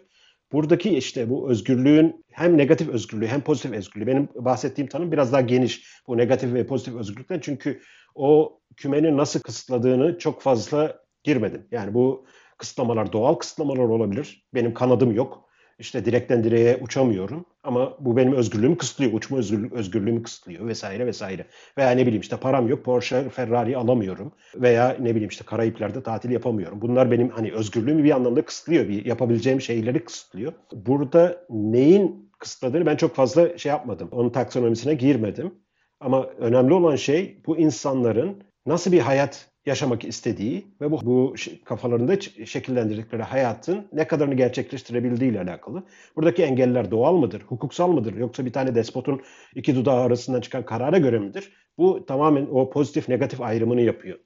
Buradaki 0.52 0.96
işte 0.98 1.30
bu 1.30 1.50
özgürlüğün 1.50 2.24
hem 2.32 2.58
negatif 2.58 2.88
özgürlüğü 2.88 3.26
hem 3.26 3.40
pozitif 3.40 3.72
özgürlüğü. 3.72 4.06
Benim 4.06 4.28
bahsettiğim 4.34 4.88
tanım 4.88 5.12
biraz 5.12 5.32
daha 5.32 5.40
geniş 5.40 5.86
bu 6.06 6.16
negatif 6.16 6.54
ve 6.54 6.66
pozitif 6.66 6.94
özgürlükten. 6.94 7.40
Çünkü 7.40 7.80
o 8.14 8.60
kümenin 8.76 9.16
nasıl 9.16 9.40
kısıtladığını 9.40 10.18
çok 10.18 10.42
fazla 10.42 10.98
girmedim. 11.24 11.66
Yani 11.70 11.94
bu 11.94 12.26
kısıtlamalar 12.58 13.12
doğal 13.12 13.34
kısıtlamalar 13.34 13.84
olabilir. 13.84 14.46
Benim 14.54 14.74
kanadım 14.74 15.12
yok 15.12 15.45
işte 15.78 16.04
direkten 16.04 16.44
direğe 16.44 16.76
uçamıyorum 16.76 17.44
ama 17.62 17.96
bu 18.00 18.16
benim 18.16 18.32
özgürlüğümü 18.32 18.78
kısıtlıyor. 18.78 19.12
Uçma 19.12 19.38
özgürlüğü, 19.38 19.74
özgürlüğümü 19.74 20.22
kısıtlıyor 20.22 20.66
vesaire 20.66 21.06
vesaire. 21.06 21.46
Veya 21.78 21.90
ne 21.90 22.06
bileyim 22.06 22.20
işte 22.20 22.36
param 22.36 22.68
yok 22.68 22.84
Porsche, 22.84 23.28
Ferrari 23.28 23.76
alamıyorum 23.76 24.32
veya 24.54 24.96
ne 25.00 25.10
bileyim 25.10 25.28
işte 25.28 25.44
Karayipler'de 25.44 26.02
tatil 26.02 26.30
yapamıyorum. 26.30 26.80
Bunlar 26.80 27.10
benim 27.10 27.28
hani 27.28 27.52
özgürlüğümü 27.52 28.04
bir 28.04 28.10
anlamda 28.10 28.44
kısıtlıyor. 28.44 28.88
Bir 28.88 29.04
yapabileceğim 29.04 29.60
şeyleri 29.60 30.04
kısıtlıyor. 30.04 30.52
Burada 30.72 31.46
neyin 31.50 32.30
kısıtladığını 32.38 32.86
ben 32.86 32.96
çok 32.96 33.14
fazla 33.14 33.58
şey 33.58 33.70
yapmadım. 33.70 34.08
Onun 34.12 34.30
taksonomisine 34.30 34.94
girmedim. 34.94 35.54
Ama 36.00 36.26
önemli 36.26 36.74
olan 36.74 36.96
şey 36.96 37.42
bu 37.46 37.56
insanların 37.56 38.42
nasıl 38.66 38.92
bir 38.92 39.00
hayat 39.00 39.50
yaşamak 39.66 40.04
istediği 40.04 40.66
ve 40.80 40.90
bu, 40.90 41.00
bu 41.04 41.34
kafalarında 41.64 42.20
şekillendirdikleri 42.44 43.22
hayatın 43.22 43.86
ne 43.92 44.06
kadarını 44.06 44.34
gerçekleştirebildiği 44.34 45.30
ile 45.30 45.40
alakalı. 45.40 45.82
Buradaki 46.16 46.42
engeller 46.42 46.90
doğal 46.90 47.16
mıdır, 47.16 47.42
hukuksal 47.48 47.92
mıdır 47.92 48.14
yoksa 48.14 48.44
bir 48.44 48.52
tane 48.52 48.74
despotun 48.74 49.20
iki 49.54 49.76
dudağı 49.76 50.00
arasından 50.00 50.40
çıkan 50.40 50.64
karara 50.64 50.98
göre 50.98 51.18
midir? 51.18 51.52
Bu 51.78 52.06
tamamen 52.06 52.46
o 52.52 52.70
pozitif 52.70 53.08
negatif 53.08 53.40
ayrımını 53.40 53.80
yapıyor. 53.80 54.18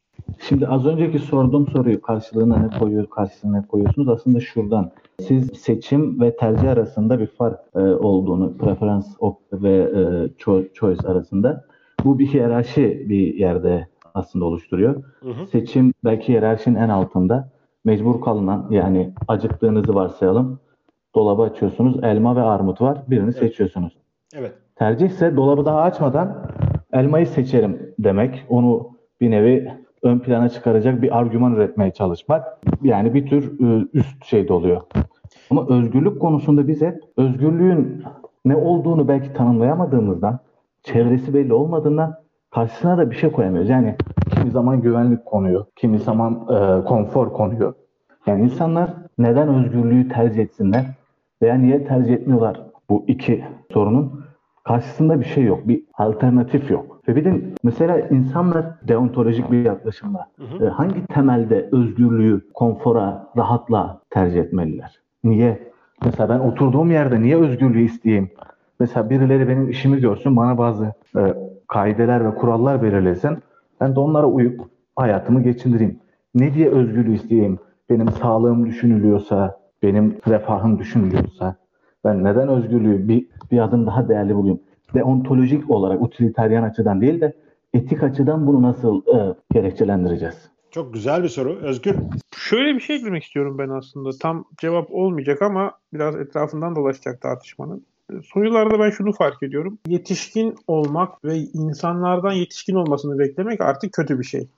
Şimdi 0.48 0.66
az 0.66 0.86
önceki 0.86 1.18
sorduğum 1.18 1.68
soruyu 1.68 2.00
karşılığına 2.00 2.58
ne 2.58 2.78
koyuyor, 2.78 3.10
karşılığına 3.10 3.60
ne 3.60 3.66
koyuyorsunuz? 3.66 4.08
Aslında 4.08 4.40
şuradan. 4.40 4.92
Siz 5.20 5.50
seçim 5.50 6.20
ve 6.20 6.36
tercih 6.36 6.70
arasında 6.70 7.20
bir 7.20 7.26
fark 7.26 7.58
e, 7.74 7.78
olduğunu, 7.78 8.56
preference 8.58 9.06
ve 9.52 9.72
e, 9.72 10.28
choice 10.74 11.08
arasında 11.08 11.64
bu 12.04 12.18
bir 12.18 12.26
hiyerarşi 12.26 13.06
bir 13.08 13.34
yerde 13.34 13.88
aslında 14.14 14.44
oluşturuyor. 14.44 15.02
Hı 15.20 15.30
hı. 15.30 15.46
Seçim 15.46 15.92
belki 16.04 16.28
hiyerarşinin 16.28 16.76
en 16.76 16.88
altında. 16.88 17.50
Mecbur 17.84 18.20
kalınan 18.20 18.66
yani 18.70 19.12
acıktığınızı 19.28 19.94
varsayalım. 19.94 20.60
Dolabı 21.14 21.42
açıyorsunuz. 21.42 22.04
Elma 22.04 22.36
ve 22.36 22.42
armut 22.42 22.80
var. 22.80 22.98
Birini 23.08 23.24
evet. 23.24 23.36
seçiyorsunuz. 23.36 23.92
Evet. 24.34 24.54
Tercih 24.76 25.08
ise 25.08 25.36
dolabı 25.36 25.64
daha 25.64 25.80
açmadan 25.80 26.46
elmayı 26.92 27.26
seçerim 27.26 27.94
demek. 27.98 28.46
Onu 28.48 28.90
bir 29.20 29.30
nevi 29.30 29.72
ön 30.02 30.18
plana 30.18 30.48
çıkaracak 30.48 31.02
bir 31.02 31.18
argüman 31.18 31.54
üretmeye 31.54 31.90
çalışmak. 31.90 32.60
Yani 32.82 33.14
bir 33.14 33.26
tür 33.26 33.60
ıı, 33.60 33.88
üst 33.92 34.24
şeyde 34.24 34.52
oluyor. 34.52 34.82
Ama 35.50 35.66
özgürlük 35.68 36.20
konusunda 36.20 36.68
biz 36.68 36.82
hep 36.82 37.00
özgürlüğün 37.16 38.04
ne 38.44 38.56
olduğunu 38.56 39.08
belki 39.08 39.32
tanımlayamadığımızdan, 39.32 40.38
çevresi 40.82 41.34
belli 41.34 41.54
olmadığından 41.54 42.16
karşısına 42.50 42.98
da 42.98 43.10
bir 43.10 43.16
şey 43.16 43.32
koyamıyoruz. 43.32 43.70
Yani 43.70 43.96
kimi 44.34 44.50
zaman 44.50 44.80
güvenlik 44.80 45.26
konuyor, 45.26 45.64
kimi 45.76 45.98
zaman 45.98 46.32
e, 46.34 46.84
konfor 46.84 47.32
konuyor. 47.32 47.74
Yani 48.26 48.42
insanlar 48.42 48.90
neden 49.18 49.48
özgürlüğü 49.48 50.08
tercih 50.08 50.42
etsinler 50.42 50.84
veya 51.42 51.54
niye 51.54 51.84
tercih 51.84 52.14
etmiyorlar 52.14 52.60
bu 52.90 53.04
iki 53.06 53.44
sorunun 53.72 54.24
karşısında 54.64 55.20
bir 55.20 55.24
şey 55.24 55.44
yok, 55.44 55.68
bir 55.68 55.82
alternatif 55.98 56.70
yok. 56.70 57.00
Ve 57.08 57.16
bir 57.16 57.24
de 57.24 57.40
mesela 57.62 58.00
insanlar 58.00 58.66
deontolojik 58.88 59.50
bir 59.50 59.64
yaklaşımla 59.64 60.26
hı 60.36 60.44
hı. 60.44 60.66
E, 60.66 60.68
hangi 60.68 61.06
temelde 61.06 61.68
özgürlüğü, 61.72 62.40
konfora, 62.54 63.26
rahatla 63.36 64.00
tercih 64.10 64.40
etmeliler? 64.40 65.00
Niye? 65.24 65.70
Mesela 66.04 66.28
ben 66.28 66.38
oturduğum 66.38 66.90
yerde 66.90 67.22
niye 67.22 67.36
özgürlüğü 67.36 67.82
isteyeyim? 67.82 68.30
Mesela 68.80 69.10
birileri 69.10 69.48
benim 69.48 69.70
işimi 69.70 70.00
görsün, 70.00 70.36
bana 70.36 70.58
bazı 70.58 70.92
e, 71.16 71.34
kaideler 71.70 72.24
ve 72.24 72.34
kurallar 72.34 72.82
belirlesin. 72.82 73.38
Ben 73.80 73.94
de 73.94 74.00
onlara 74.00 74.26
uyup 74.26 74.60
hayatımı 74.96 75.42
geçindireyim. 75.42 76.00
Ne 76.34 76.54
diye 76.54 76.68
özgürlüğü 76.68 77.14
isteyeyim? 77.14 77.58
Benim 77.90 78.08
sağlığım 78.08 78.66
düşünülüyorsa, 78.66 79.60
benim 79.82 80.18
refahım 80.28 80.78
düşünülüyorsa 80.78 81.56
ben 82.04 82.24
neden 82.24 82.48
özgürlüğü 82.48 83.08
bir, 83.08 83.26
bir 83.50 83.58
adım 83.58 83.86
daha 83.86 84.08
değerli 84.08 84.34
bulayım? 84.34 84.60
Deontolojik 84.94 85.70
olarak, 85.70 86.02
utilitarian 86.02 86.62
açıdan 86.62 87.00
değil 87.00 87.20
de 87.20 87.36
etik 87.74 88.02
açıdan 88.02 88.46
bunu 88.46 88.62
nasıl 88.62 89.02
e, 89.06 89.34
gerekçelendireceğiz? 89.52 90.50
Çok 90.70 90.94
güzel 90.94 91.22
bir 91.22 91.28
soru. 91.28 91.58
Özgür. 91.62 91.96
Şöyle 92.36 92.74
bir 92.74 92.80
şey 92.80 92.96
eklemek 92.96 93.24
istiyorum 93.24 93.58
ben 93.58 93.68
aslında. 93.68 94.10
Tam 94.22 94.44
cevap 94.58 94.88
olmayacak 94.90 95.42
ama 95.42 95.72
biraz 95.92 96.16
etrafından 96.16 96.76
dolaşacak 96.76 97.20
tartışmanın. 97.20 97.86
Son 98.24 98.44
yıllarda 98.44 98.78
ben 98.78 98.90
şunu 98.90 99.12
fark 99.12 99.42
ediyorum. 99.42 99.78
Yetişkin 99.86 100.54
olmak 100.66 101.24
ve 101.24 101.36
insanlardan 101.38 102.32
yetişkin 102.32 102.74
olmasını 102.74 103.18
beklemek 103.18 103.60
artık 103.60 103.92
kötü 103.92 104.18
bir 104.18 104.24
şey. 104.24 104.48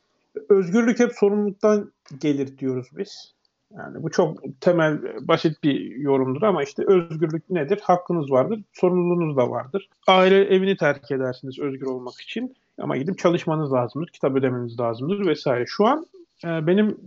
Özgürlük 0.48 1.00
hep 1.00 1.12
sorumluluktan 1.12 1.92
gelir 2.20 2.58
diyoruz 2.58 2.86
biz. 2.96 3.34
Yani 3.76 4.02
bu 4.02 4.10
çok 4.10 4.60
temel, 4.60 4.98
basit 5.28 5.62
bir 5.64 5.96
yorumdur 5.96 6.42
ama 6.42 6.62
işte 6.62 6.82
özgürlük 6.86 7.50
nedir? 7.50 7.80
Hakkınız 7.82 8.30
vardır, 8.30 8.60
sorumluluğunuz 8.72 9.36
da 9.36 9.50
vardır. 9.50 9.88
Aile 10.06 10.44
evini 10.44 10.76
terk 10.76 11.10
edersiniz 11.10 11.58
özgür 11.58 11.86
olmak 11.86 12.20
için 12.20 12.54
ama 12.78 12.96
gidip 12.96 13.18
çalışmanız 13.18 13.72
lazımdır, 13.72 14.08
kitap 14.08 14.36
ödemeniz 14.36 14.80
lazımdır 14.80 15.26
vesaire. 15.26 15.64
Şu 15.66 15.86
an 15.86 16.06
e, 16.44 16.66
benim 16.66 16.98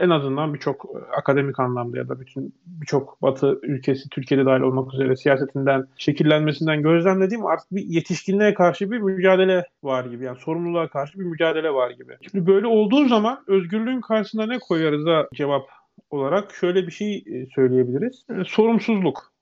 en 0.00 0.10
azından 0.10 0.54
birçok 0.54 0.84
e, 0.84 1.16
akademik 1.16 1.60
anlamda 1.60 1.98
ya 1.98 2.08
da 2.08 2.20
bütün 2.20 2.54
birçok 2.66 3.22
Batı 3.22 3.58
ülkesi 3.62 4.08
Türkiye'de 4.08 4.46
dahil 4.46 4.60
olmak 4.60 4.94
üzere 4.94 5.16
siyasetinden 5.16 5.86
şekillenmesinden 5.96 6.82
gözlemlediğim 6.82 7.46
artık 7.46 7.72
bir 7.72 7.82
yetişkinliğe 7.82 8.54
karşı 8.54 8.90
bir 8.90 8.98
mücadele 8.98 9.64
var 9.82 10.04
gibi. 10.04 10.24
Yani 10.24 10.38
sorumluluğa 10.38 10.88
karşı 10.88 11.18
bir 11.18 11.24
mücadele 11.24 11.70
var 11.70 11.90
gibi. 11.90 12.16
Şimdi 12.30 12.46
böyle 12.46 12.66
olduğu 12.66 13.08
zaman 13.08 13.44
özgürlüğün 13.46 14.00
karşısına 14.00 14.46
ne 14.46 14.58
koyarız 14.58 15.06
da 15.06 15.28
cevap 15.34 15.68
olarak 16.10 16.54
şöyle 16.54 16.86
bir 16.86 16.92
şey 16.92 17.16
e, 17.16 17.46
söyleyebiliriz. 17.54 18.26
E, 18.30 18.44
sorumsuzluk. 18.44 19.32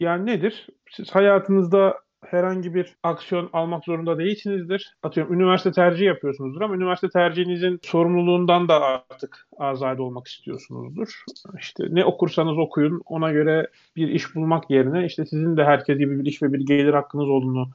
Yani 0.00 0.26
nedir? 0.26 0.66
Siz 0.90 1.14
hayatınızda 1.14 1.98
herhangi 2.26 2.74
bir 2.74 2.96
aksiyon 3.02 3.50
almak 3.52 3.84
zorunda 3.84 4.18
değilsinizdir. 4.18 4.94
Atıyorum 5.02 5.34
üniversite 5.34 5.72
tercihi 5.72 6.04
yapıyorsunuzdur 6.04 6.60
ama 6.60 6.74
üniversite 6.74 7.08
tercihinizin 7.08 7.80
sorumluluğundan 7.82 8.68
da 8.68 8.82
artık 9.10 9.46
azade 9.58 10.02
olmak 10.02 10.26
istiyorsunuzdur. 10.26 11.24
İşte 11.58 11.84
ne 11.90 12.04
okursanız 12.04 12.58
okuyun 12.58 13.02
ona 13.04 13.32
göre 13.32 13.68
bir 13.96 14.08
iş 14.08 14.34
bulmak 14.34 14.70
yerine 14.70 15.06
işte 15.06 15.26
sizin 15.26 15.56
de 15.56 15.64
herkes 15.64 15.98
gibi 15.98 16.20
bir 16.20 16.26
iş 16.26 16.42
ve 16.42 16.52
bir 16.52 16.60
gelir 16.60 16.94
hakkınız 16.94 17.28
olduğunu 17.28 17.68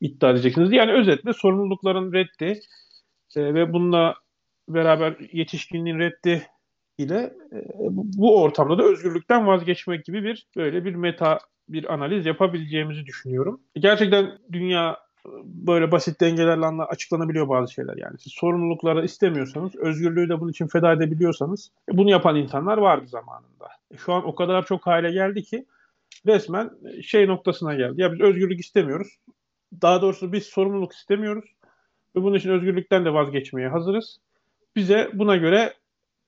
iddia 0.00 0.30
edeceksiniz. 0.30 0.72
Yani 0.72 0.92
özetle 0.92 1.32
sorumlulukların 1.32 2.12
reddi 2.12 2.60
e, 3.36 3.54
ve 3.54 3.72
bununla 3.72 4.14
beraber 4.68 5.16
yetişkinliğin 5.32 5.98
reddi 5.98 6.42
ile 6.98 7.32
e, 7.52 7.58
bu 7.90 8.42
ortamda 8.42 8.78
da 8.78 8.82
özgürlükten 8.82 9.46
vazgeçmek 9.46 10.04
gibi 10.04 10.24
bir 10.24 10.46
böyle 10.56 10.84
bir 10.84 10.94
meta 10.94 11.38
bir 11.68 11.94
analiz 11.94 12.26
yapabileceğimizi 12.26 13.06
düşünüyorum. 13.06 13.60
Gerçekten 13.74 14.38
dünya 14.52 14.98
böyle 15.44 15.92
basit 15.92 16.20
dengelerle 16.20 16.66
açıklanabiliyor 16.66 17.48
bazı 17.48 17.72
şeyler 17.72 17.96
yani. 17.96 18.18
Siz 18.18 18.32
sorumlulukları 18.32 19.04
istemiyorsanız, 19.04 19.76
özgürlüğü 19.76 20.28
de 20.28 20.40
bunun 20.40 20.50
için 20.50 20.66
feda 20.66 20.92
edebiliyorsanız 20.92 21.70
e, 21.92 21.96
bunu 21.96 22.10
yapan 22.10 22.36
insanlar 22.36 22.78
vardı 22.78 23.06
zamanında. 23.06 23.68
E, 23.90 23.96
şu 23.96 24.12
an 24.12 24.26
o 24.26 24.34
kadar 24.34 24.66
çok 24.66 24.86
hale 24.86 25.12
geldi 25.12 25.42
ki 25.42 25.66
resmen 26.26 26.70
şey 27.02 27.26
noktasına 27.26 27.74
geldi. 27.74 28.00
Ya 28.00 28.12
biz 28.12 28.20
özgürlük 28.20 28.60
istemiyoruz. 28.60 29.18
Daha 29.82 30.02
doğrusu 30.02 30.32
biz 30.32 30.46
sorumluluk 30.46 30.92
istemiyoruz. 30.92 31.44
Ve 32.16 32.22
bunun 32.22 32.36
için 32.36 32.50
özgürlükten 32.50 33.04
de 33.04 33.12
vazgeçmeye 33.12 33.68
hazırız. 33.68 34.20
Bize 34.76 35.10
buna 35.12 35.36
göre 35.36 35.74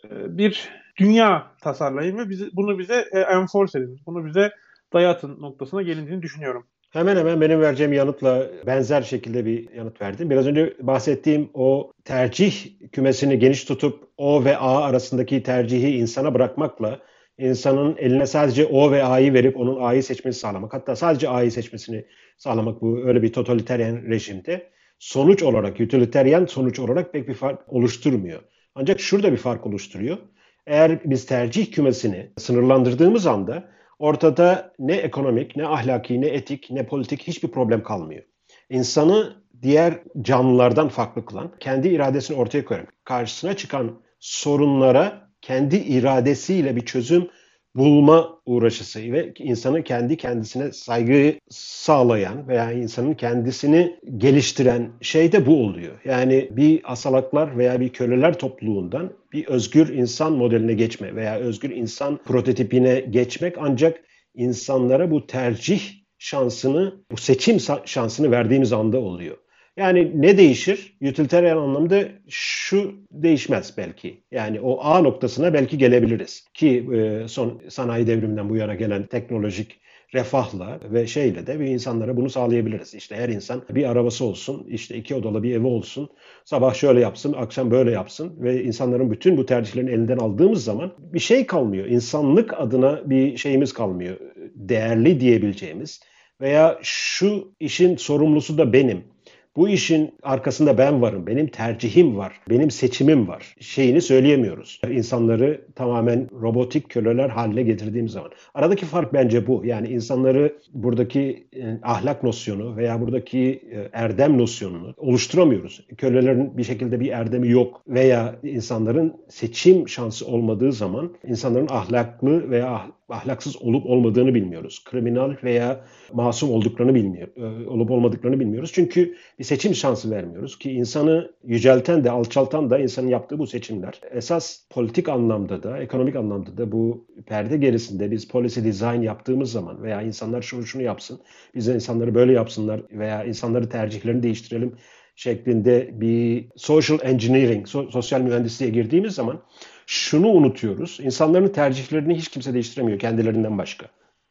e, 0.05 0.39
bir 0.39 0.69
dünya 0.97 1.47
tasarlayın 1.61 2.19
ve 2.19 2.29
bizi, 2.29 2.51
bunu 2.53 2.79
bize 2.79 2.95
enforce 3.13 3.79
edin. 3.79 4.01
Bunu 4.07 4.27
bize 4.27 4.53
dayatın 4.93 5.41
noktasına 5.41 5.83
gelindiğini 5.83 6.23
düşünüyorum. 6.23 6.67
Hemen 6.91 7.17
hemen 7.17 7.41
benim 7.41 7.61
vereceğim 7.61 7.93
yanıtla 7.93 8.51
benzer 8.67 9.03
şekilde 9.03 9.45
bir 9.45 9.71
yanıt 9.71 10.01
verdim. 10.01 10.31
Biraz 10.31 10.47
önce 10.47 10.75
bahsettiğim 10.81 11.51
o 11.55 11.93
tercih 12.05 12.71
kümesini 12.93 13.39
geniş 13.39 13.65
tutup 13.65 14.09
O 14.17 14.45
ve 14.45 14.57
A 14.57 14.83
arasındaki 14.83 15.43
tercihi 15.43 15.97
insana 15.97 16.35
bırakmakla 16.35 17.01
insanın 17.39 17.97
eline 17.97 18.27
sadece 18.27 18.67
O 18.67 18.93
ve 18.93 19.05
A'yı 19.05 19.35
verip 19.35 19.57
onun 19.57 19.81
A'yı 19.81 20.03
seçmesini 20.03 20.41
sağlamak. 20.41 20.75
Hatta 20.75 20.97
sadece 20.97 21.29
A'yı 21.29 21.53
seçmesini 21.53 22.07
sağlamak 22.39 22.83
bu 22.83 23.07
öyle 23.07 23.23
bir 23.23 23.33
totaliteryen 23.33 24.11
rejimde 24.11 24.71
sonuç 24.99 25.43
olarak, 25.43 25.81
utilitarian 25.81 26.47
sonuç 26.47 26.79
olarak 26.79 27.13
pek 27.13 27.29
bir 27.29 27.35
fark 27.35 27.73
oluşturmuyor. 27.73 28.41
Ancak 28.75 29.01
şurada 29.01 29.33
bir 29.33 29.37
fark 29.37 29.67
oluşturuyor. 29.67 30.19
Eğer 30.67 31.01
biz 31.05 31.27
tercih 31.27 31.73
kümesini 31.73 32.33
sınırlandırdığımız 32.39 33.27
anda 33.27 33.69
ortada 33.99 34.73
ne 34.79 34.95
ekonomik, 34.95 35.57
ne 35.57 35.67
ahlaki, 35.67 36.21
ne 36.21 36.27
etik, 36.27 36.71
ne 36.71 36.87
politik 36.87 37.23
hiçbir 37.23 37.49
problem 37.49 37.83
kalmıyor. 37.83 38.23
İnsanı 38.71 39.37
diğer 39.63 39.95
canlılardan 40.23 40.89
farklı 40.89 41.25
kılan, 41.25 41.53
kendi 41.61 41.89
iradesini 41.89 42.37
ortaya 42.37 42.65
koyan, 42.65 42.87
karşısına 43.05 43.57
çıkan 43.57 44.01
sorunlara 44.21 45.31
kendi 45.41 45.77
iradesiyle 45.77 46.77
bir 46.77 46.85
çözüm 46.85 47.29
bulma 47.75 48.39
uğraşısı 48.47 49.13
ve 49.13 49.33
insanı 49.39 49.85
kendi 49.85 50.17
kendisine 50.17 50.73
saygı 50.73 51.35
sağlayan 51.51 52.49
veya 52.49 52.73
insanın 52.73 53.15
kendisini 53.15 53.97
geliştiren 54.17 54.91
şey 55.01 55.33
de 55.33 55.47
bu 55.47 55.65
oluyor. 55.65 55.95
Yani 56.05 56.49
bir 56.51 56.93
asalaklar 56.93 57.59
veya 57.59 57.81
bir 57.81 57.89
köleler 57.89 58.39
topluluğundan 58.39 59.13
bir 59.33 59.47
özgür 59.47 59.89
insan 59.89 60.33
modeline 60.33 60.75
geçme 60.75 61.15
veya 61.15 61.37
özgür 61.37 61.71
insan 61.71 62.17
prototipine 62.25 63.01
geçmek 63.01 63.55
ancak 63.59 64.01
insanlara 64.35 65.11
bu 65.11 65.27
tercih 65.27 65.81
şansını, 66.19 66.95
bu 67.11 67.17
seçim 67.17 67.59
şansını 67.85 68.31
verdiğimiz 68.31 68.73
anda 68.73 68.99
oluyor. 68.99 69.37
Yani 69.77 70.23
ne 70.23 70.39
değişir? 70.39 70.97
Utilitarian 71.03 71.57
anlamda 71.57 72.05
şu 72.29 72.95
değişmez 73.11 73.75
belki. 73.77 74.23
Yani 74.31 74.61
o 74.61 74.85
A 74.85 75.01
noktasına 75.01 75.55
belki 75.55 75.79
gelebiliriz. 75.79 76.45
Ki 76.55 76.89
e, 76.95 77.29
son 77.29 77.63
sanayi 77.69 78.07
devriminden 78.07 78.51
bu 78.51 78.57
yana 78.57 78.75
gelen 78.75 79.07
teknolojik 79.07 79.81
refahla 80.15 80.81
ve 80.85 81.07
şeyle 81.07 81.47
de 81.47 81.61
bir 81.61 81.67
insanlara 81.67 82.17
bunu 82.17 82.31
sağlayabiliriz. 82.31 82.95
İşte 82.95 83.17
her 83.17 83.29
insan 83.29 83.63
bir 83.71 83.91
arabası 83.91 84.25
olsun, 84.25 84.67
işte 84.69 84.97
iki 84.97 85.15
odalı 85.15 85.43
bir 85.43 85.57
evi 85.57 85.67
olsun, 85.67 86.11
sabah 86.45 86.75
şöyle 86.75 87.01
yapsın, 87.01 87.33
akşam 87.33 87.71
böyle 87.71 87.91
yapsın 87.91 88.33
ve 88.43 88.65
insanların 88.65 89.11
bütün 89.11 89.37
bu 89.37 89.47
tercihlerini 89.47 89.91
elinden 89.91 90.19
aldığımız 90.19 90.65
zaman 90.65 90.93
bir 90.99 91.19
şey 91.19 91.47
kalmıyor. 91.47 91.87
İnsanlık 91.87 92.61
adına 92.61 93.11
bir 93.11 93.37
şeyimiz 93.37 93.73
kalmıyor. 93.73 94.17
Değerli 94.55 95.21
diyebileceğimiz 95.21 96.01
veya 96.41 96.79
şu 96.83 97.55
işin 97.61 97.97
sorumlusu 97.97 98.59
da 98.59 98.73
benim 98.73 99.14
bu 99.57 99.69
işin 99.69 100.15
arkasında 100.23 100.79
ben 100.79 101.03
varım, 101.03 101.27
benim 101.27 101.47
tercihim 101.47 102.17
var, 102.17 102.41
benim 102.51 102.71
seçimim 102.71 103.29
var 103.29 103.55
şeyini 103.61 104.01
söyleyemiyoruz. 104.01 104.81
İnsanları 104.91 105.61
tamamen 105.75 106.29
robotik 106.41 106.89
köleler 106.89 107.29
haline 107.29 107.63
getirdiğim 107.63 108.09
zaman. 108.09 108.31
Aradaki 108.55 108.87
fark 108.87 109.13
bence 109.13 109.47
bu. 109.47 109.63
Yani 109.65 109.89
insanları 109.89 110.59
buradaki 110.73 111.47
e, 111.57 111.79
ahlak 111.83 112.23
nosyonu 112.23 112.77
veya 112.77 113.01
buradaki 113.01 113.63
e, 113.73 113.89
erdem 113.93 114.39
nosyonunu 114.39 114.95
oluşturamıyoruz. 114.97 115.87
Kölelerin 115.97 116.59
bir 116.59 116.65
şekilde 116.65 117.01
bir 117.01 117.09
erdemi 117.09 117.51
yok 117.51 117.83
veya 117.89 118.35
insanların 118.43 119.15
seçim 119.29 119.89
şansı 119.89 120.27
olmadığı 120.27 120.73
zaman 120.73 121.15
insanların 121.27 121.69
ahlaklı 121.71 122.51
veya 122.51 122.87
ahlaksız 123.09 123.63
olup 123.63 123.87
olmadığını 123.87 124.35
bilmiyoruz. 124.35 124.85
Kriminal 124.85 125.35
veya 125.45 125.85
masum 126.13 126.51
olduklarını 126.51 126.95
bilmiyor, 126.95 127.29
e, 127.37 127.69
olup 127.69 127.91
olmadıklarını 127.91 128.41
bilmiyoruz. 128.41 128.73
Çünkü 128.75 129.15
bir 129.39 129.45
seçim 129.45 129.75
şansı 129.75 130.11
vermiyoruz 130.11 130.59
ki 130.59 130.73
insanı 130.73 131.33
yücelten 131.45 132.05
de 132.05 132.11
alçaltan 132.11 132.71
da 132.71 132.79
insanın 132.79 133.09
yaptığı 133.09 133.39
bu 133.39 133.47
seçimler. 133.47 134.01
Esas 134.11 134.69
politik 134.71 135.09
anlamda 135.09 135.63
da, 135.63 135.79
ekonomik 135.79 136.17
anlamda 136.17 136.57
da 136.57 136.73
bu 136.73 137.07
perde 137.27 137.57
gerisinde 137.57 138.11
biz 138.11 138.29
policy 138.29 138.61
design 138.61 139.01
yaptığımız 139.01 139.53
zaman 139.53 139.83
veya 139.83 140.03
insanlar 140.03 140.43
şunu 140.43 140.67
şunu 140.67 140.83
yapsın, 140.83 141.21
biz 141.55 141.69
insanları 141.69 142.15
böyle 142.15 142.33
yapsınlar 142.33 142.83
veya 142.91 143.25
insanları 143.25 143.69
tercihlerini 143.69 144.23
değiştirelim 144.23 144.77
şeklinde 145.17 145.91
bir 145.93 146.49
social 146.57 146.99
engineering, 147.03 147.69
sosyal 147.69 148.21
mühendisliğe 148.21 148.71
girdiğimiz 148.71 149.15
zaman 149.15 149.43
şunu 149.87 150.29
unutuyoruz. 150.29 150.99
İnsanların 151.03 151.49
tercihlerini 151.49 152.15
hiç 152.15 152.29
kimse 152.29 152.55
değiştiremiyor 152.55 152.99
kendilerinden 152.99 153.59
başka. 153.59 153.87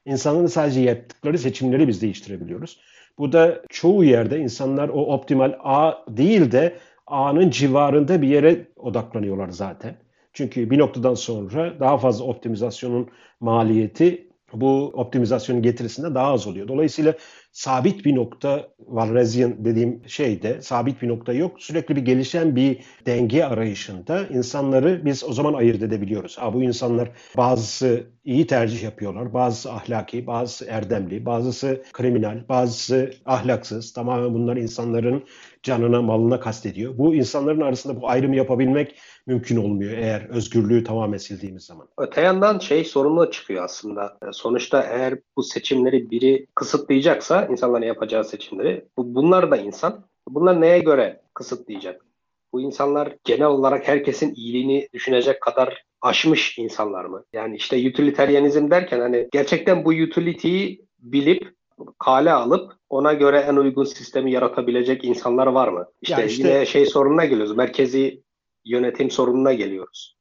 İnsanların 0.06 0.48
sadece 0.48 0.82
yaptıkları 0.82 1.38
seçimleri 1.38 1.88
biz 1.88 2.02
değiştirebiliyoruz. 2.02 2.80
Bu 3.18 3.32
da 3.32 3.62
çoğu 3.70 4.04
yerde 4.04 4.40
insanlar 4.40 4.90
o 4.90 5.14
optimal 5.14 5.54
A 5.64 5.94
değil 6.10 6.52
de 6.52 6.78
A'nın 7.08 7.50
civarında 7.50 8.22
bir 8.22 8.28
yere 8.28 8.68
odaklanıyorlar 8.76 9.50
zaten. 9.50 9.96
Çünkü 10.34 10.70
bir 10.70 10.80
noktadan 10.80 11.14
sonra 11.14 11.80
daha 11.80 11.98
fazla 11.98 12.26
optimizasyonun 12.26 13.10
maliyeti 13.40 14.28
bu 14.54 14.92
optimizasyonun 14.94 15.62
getirisinde 15.62 16.16
daha 16.16 16.34
az 16.34 16.48
oluyor. 16.48 16.68
Dolayısıyla 16.68 17.14
sabit 17.54 18.06
bir 18.06 18.16
nokta 18.16 18.68
Walrasian 18.78 19.66
dediğim 19.66 20.02
şeyde 20.08 20.62
sabit 20.62 21.02
bir 21.02 21.08
nokta 21.08 21.34
yok. 21.34 21.62
Sürekli 21.62 21.96
bir 21.96 22.02
gelişen 22.02 22.56
bir 22.56 22.80
denge 23.06 23.44
arayışında 23.44 24.28
insanları 24.28 25.06
biz 25.06 25.24
o 25.24 25.34
zaman 25.34 25.54
ayırt 25.54 25.82
edebiliyoruz. 25.82 26.38
Ha, 26.38 26.54
bu 26.54 26.64
insanlar 26.64 27.12
bazısı 27.38 28.04
iyi 28.26 28.48
tercih 28.48 28.84
yapıyorlar, 28.84 29.34
bazısı 29.34 29.72
ahlaki, 29.72 30.28
bazısı 30.28 30.66
erdemli, 30.66 31.26
bazısı 31.26 31.84
kriminal, 31.94 32.50
bazısı 32.50 33.14
ahlaksız. 33.26 33.94
Tamamen 33.94 34.34
bunlar 34.34 34.58
insanların 34.58 35.24
canına, 35.64 36.02
malına 36.02 36.40
kastediyor. 36.40 36.98
Bu 36.98 37.16
insanların 37.16 37.62
arasında 37.62 38.02
bu 38.02 38.10
ayrımı 38.10 38.36
yapabilmek 38.36 38.96
mümkün 39.28 39.58
olmuyor 39.58 39.98
eğer 39.98 40.30
özgürlüğü 40.30 40.84
tamamen 40.84 41.18
sildiğimiz 41.18 41.66
zaman. 41.66 41.88
Öte 41.98 42.22
yandan 42.22 42.60
şey 42.60 42.84
sorumlu 42.84 43.32
çıkıyor 43.32 43.64
aslında. 43.64 44.18
Sonuçta 44.32 44.84
eğer 44.84 45.20
bu 45.38 45.44
seçimleri 45.44 46.12
biri 46.12 46.48
kısıtlayacaksa 46.56 47.46
insanların 47.46 47.86
yapacağı 47.86 48.24
seçimleri 48.24 48.86
bunlar 48.98 49.52
da 49.52 49.58
insan. 49.58 50.06
Bunlar 50.30 50.62
neye 50.62 50.80
göre 50.80 51.22
kısıtlayacak? 51.34 52.06
Bu 52.54 52.62
insanlar 52.62 53.16
genel 53.24 53.48
olarak 53.48 53.88
herkesin 53.88 54.34
iyiliğini 54.36 54.90
düşünecek 54.94 55.42
kadar 55.42 55.84
aşmış 56.02 56.58
insanlar 56.58 57.06
mı? 57.06 57.24
Yani 57.34 57.56
işte 57.56 57.90
utilitarianizm 57.90 58.72
derken 58.72 59.00
hani 59.00 59.28
gerçekten 59.32 59.86
bu 59.86 59.90
utility'yi 59.90 60.86
bilip 61.00 61.54
kale 62.00 62.32
alıp 62.32 62.72
ona 62.90 63.14
göre 63.14 63.40
en 63.40 63.56
uygun 63.56 63.84
sistemi 63.84 64.32
yaratabilecek 64.32 65.04
insanlar 65.04 65.48
var 65.48 65.68
mı? 65.68 65.86
İşte, 66.02 66.26
işte 66.26 66.48
yine 66.48 66.66
şey 66.66 66.86
sorununa 66.86 67.26
geliyoruz. 67.26 67.58
Merkezi 67.58 68.23
yönetim 68.66 69.12
sorununa 69.12 69.54
geliyoruz. 69.54 70.18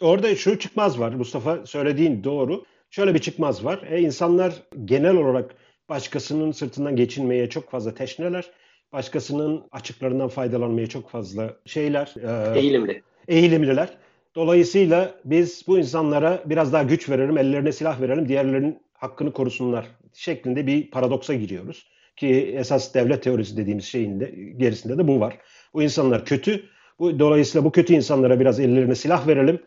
Orada 0.00 0.36
şu 0.36 0.58
çıkmaz 0.58 1.00
var 1.00 1.12
Mustafa 1.12 1.66
söylediğin 1.66 2.24
doğru. 2.24 2.64
Şöyle 2.90 3.14
bir 3.14 3.18
çıkmaz 3.18 3.64
var. 3.64 3.82
E, 3.90 4.00
insanlar 4.00 4.62
genel 4.84 5.16
olarak 5.16 5.54
başkasının 5.88 6.52
sırtından 6.52 6.96
geçinmeye 6.96 7.50
çok 7.50 7.70
fazla 7.70 7.94
teşneler. 7.94 8.50
Başkasının 8.92 9.64
açıklarından 9.72 10.28
faydalanmaya 10.28 10.86
çok 10.86 11.10
fazla 11.10 11.56
şeyler. 11.66 12.14
E, 12.54 12.60
eğilimli. 12.60 13.02
Eğilimliler. 13.28 13.88
Dolayısıyla 14.34 15.14
biz 15.24 15.64
bu 15.66 15.78
insanlara 15.78 16.42
biraz 16.46 16.72
daha 16.72 16.82
güç 16.82 17.08
verelim, 17.08 17.38
ellerine 17.38 17.72
silah 17.72 18.00
verelim, 18.00 18.28
diğerlerinin 18.28 18.78
hakkını 18.92 19.32
korusunlar 19.32 19.86
şeklinde 20.12 20.66
bir 20.66 20.90
paradoksa 20.90 21.34
giriyoruz. 21.34 21.86
Ki 22.16 22.54
esas 22.56 22.94
devlet 22.94 23.22
teorisi 23.22 23.56
dediğimiz 23.56 23.84
şeyin 23.84 24.20
de 24.20 24.34
gerisinde 24.56 24.98
de 24.98 25.08
bu 25.08 25.20
var. 25.20 25.38
Bu 25.74 25.82
insanlar 25.82 26.24
kötü. 26.24 26.64
Bu, 26.98 27.18
dolayısıyla 27.18 27.64
bu 27.64 27.72
kötü 27.72 27.94
insanlara 27.94 28.40
biraz 28.40 28.60
ellerine 28.60 28.94
silah 28.94 29.28
verelim 29.28 29.60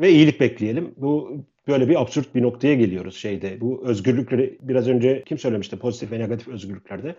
ve 0.00 0.10
iyilik 0.10 0.40
bekleyelim. 0.40 0.94
Bu 0.96 1.44
böyle 1.68 1.88
bir 1.88 2.02
absürt 2.02 2.34
bir 2.34 2.42
noktaya 2.42 2.74
geliyoruz 2.74 3.16
şeyde. 3.16 3.60
Bu 3.60 3.82
özgürlükleri 3.86 4.58
biraz 4.62 4.88
önce 4.88 5.22
kim 5.26 5.38
söylemişti 5.38 5.78
pozitif 5.78 6.12
ve 6.12 6.18
negatif 6.18 6.48
özgürlüklerde. 6.48 7.14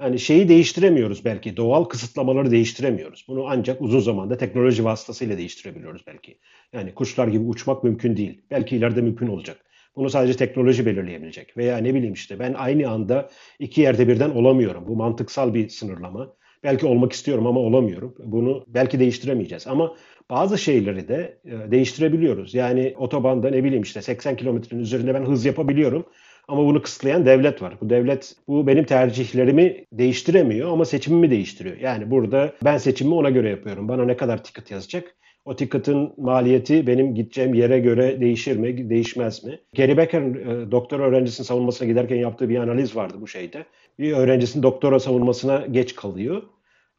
Yani 0.00 0.18
şeyi 0.18 0.48
değiştiremiyoruz 0.48 1.24
belki. 1.24 1.56
Doğal 1.56 1.84
kısıtlamaları 1.84 2.50
değiştiremiyoruz. 2.50 3.24
Bunu 3.28 3.46
ancak 3.48 3.82
uzun 3.82 4.00
zamanda 4.00 4.36
teknoloji 4.36 4.84
vasıtasıyla 4.84 5.38
değiştirebiliyoruz 5.38 6.02
belki. 6.06 6.38
Yani 6.72 6.94
kuşlar 6.94 7.28
gibi 7.28 7.44
uçmak 7.44 7.84
mümkün 7.84 8.16
değil. 8.16 8.42
Belki 8.50 8.76
ileride 8.76 9.00
mümkün 9.00 9.26
olacak. 9.26 9.64
Bunu 9.96 10.10
sadece 10.10 10.36
teknoloji 10.36 10.86
belirleyebilecek. 10.86 11.56
Veya 11.56 11.78
ne 11.78 11.94
bileyim 11.94 12.14
işte 12.14 12.38
ben 12.38 12.54
aynı 12.54 12.90
anda 12.90 13.30
iki 13.58 13.80
yerde 13.80 14.08
birden 14.08 14.30
olamıyorum. 14.30 14.84
Bu 14.88 14.96
mantıksal 14.96 15.54
bir 15.54 15.68
sınırlama. 15.68 16.34
Belki 16.64 16.86
olmak 16.86 17.12
istiyorum 17.12 17.46
ama 17.46 17.60
olamıyorum. 17.60 18.14
Bunu 18.24 18.64
belki 18.68 19.00
değiştiremeyeceğiz. 19.00 19.66
Ama 19.66 19.94
bazı 20.30 20.58
şeyleri 20.58 21.08
de 21.08 21.38
e, 21.44 21.70
değiştirebiliyoruz. 21.70 22.54
Yani 22.54 22.94
otobanda 22.98 23.50
ne 23.50 23.64
bileyim 23.64 23.82
işte 23.82 24.02
80 24.02 24.36
kilometrenin 24.36 24.82
üzerinde 24.82 25.14
ben 25.14 25.24
hız 25.24 25.44
yapabiliyorum. 25.44 26.06
Ama 26.48 26.66
bunu 26.66 26.82
kısıtlayan 26.82 27.26
devlet 27.26 27.62
var. 27.62 27.74
Bu 27.80 27.90
devlet 27.90 28.36
bu 28.48 28.66
benim 28.66 28.84
tercihlerimi 28.84 29.84
değiştiremiyor 29.92 30.72
ama 30.72 30.84
seçimimi 30.84 31.30
değiştiriyor. 31.30 31.76
Yani 31.76 32.10
burada 32.10 32.52
ben 32.64 32.78
seçimimi 32.78 33.14
ona 33.14 33.30
göre 33.30 33.50
yapıyorum. 33.50 33.88
Bana 33.88 34.04
ne 34.04 34.16
kadar 34.16 34.44
ticket 34.44 34.70
yazacak? 34.70 35.14
O 35.44 35.56
ticket'ın 35.56 36.14
maliyeti 36.16 36.86
benim 36.86 37.14
gideceğim 37.14 37.54
yere 37.54 37.78
göre 37.78 38.20
değişir 38.20 38.56
mi, 38.56 38.90
değişmez 38.90 39.44
mi? 39.44 39.58
Gary 39.76 39.96
Becker 39.96 40.22
e, 40.22 40.70
doktora 40.70 41.02
öğrencisinin 41.02 41.46
savunmasına 41.46 41.88
giderken 41.88 42.16
yaptığı 42.16 42.48
bir 42.48 42.56
analiz 42.56 42.96
vardı 42.96 43.14
bu 43.20 43.26
şeyde. 43.26 43.66
Bir 43.98 44.12
öğrencisinin 44.12 44.62
doktora 44.62 45.00
savunmasına 45.00 45.66
geç 45.66 45.94
kalıyor. 45.94 46.42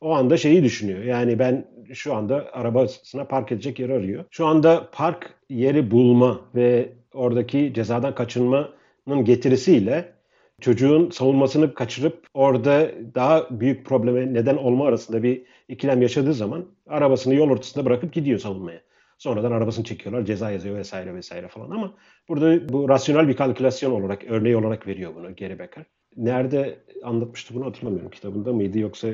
O 0.02 0.12
anda 0.12 0.38
şeyi 0.38 0.64
düşünüyor. 0.64 1.04
Yani 1.04 1.40
ben 1.40 1.68
şu 1.94 2.14
anda 2.16 2.54
arabasına 2.54 3.26
park 3.26 3.52
edecek 3.52 3.80
yer 3.80 3.90
arıyor. 3.90 4.26
Şu 4.32 4.46
anda 4.46 4.90
park 4.92 5.34
yeri 5.50 5.92
bulma 5.92 6.42
ve 6.56 6.90
oradaki 7.14 7.74
cezadan 7.76 8.16
kaçınmanın 8.16 9.26
getirisiyle 9.26 10.14
çocuğun 10.62 11.10
savunmasını 11.10 11.74
kaçırıp 11.74 12.28
orada 12.34 12.92
daha 13.16 13.48
büyük 13.60 13.86
probleme 13.86 14.34
neden 14.34 14.58
olma 14.58 14.88
arasında 14.88 15.24
bir 15.24 15.42
ikilem 15.68 16.02
yaşadığı 16.02 16.34
zaman 16.34 16.66
arabasını 16.88 17.36
yol 17.36 17.50
ortasında 17.50 17.86
bırakıp 17.86 18.14
gidiyor 18.14 18.40
savunmaya. 18.40 18.82
Sonradan 19.18 19.52
arabasını 19.52 19.86
çekiyorlar, 19.86 20.26
ceza 20.26 20.52
yazıyor 20.52 20.78
vesaire 20.78 21.16
vesaire 21.16 21.48
falan 21.48 21.70
ama 21.70 21.94
burada 22.30 22.70
bu 22.70 22.90
rasyonel 22.90 23.28
bir 23.28 23.36
kalkülasyon 23.36 23.92
olarak, 23.92 24.24
örneği 24.24 24.58
olarak 24.58 24.88
veriyor 24.88 25.16
bunu 25.16 25.36
Gary 25.36 25.60
Becker. 25.60 25.86
Nerede 26.18 26.80
anlatmıştı 27.04 27.56
bunu 27.56 27.66
hatırlamıyorum. 27.66 28.12
Kitabında 28.12 28.54
mıydı 28.54 28.80
yoksa 28.80 29.08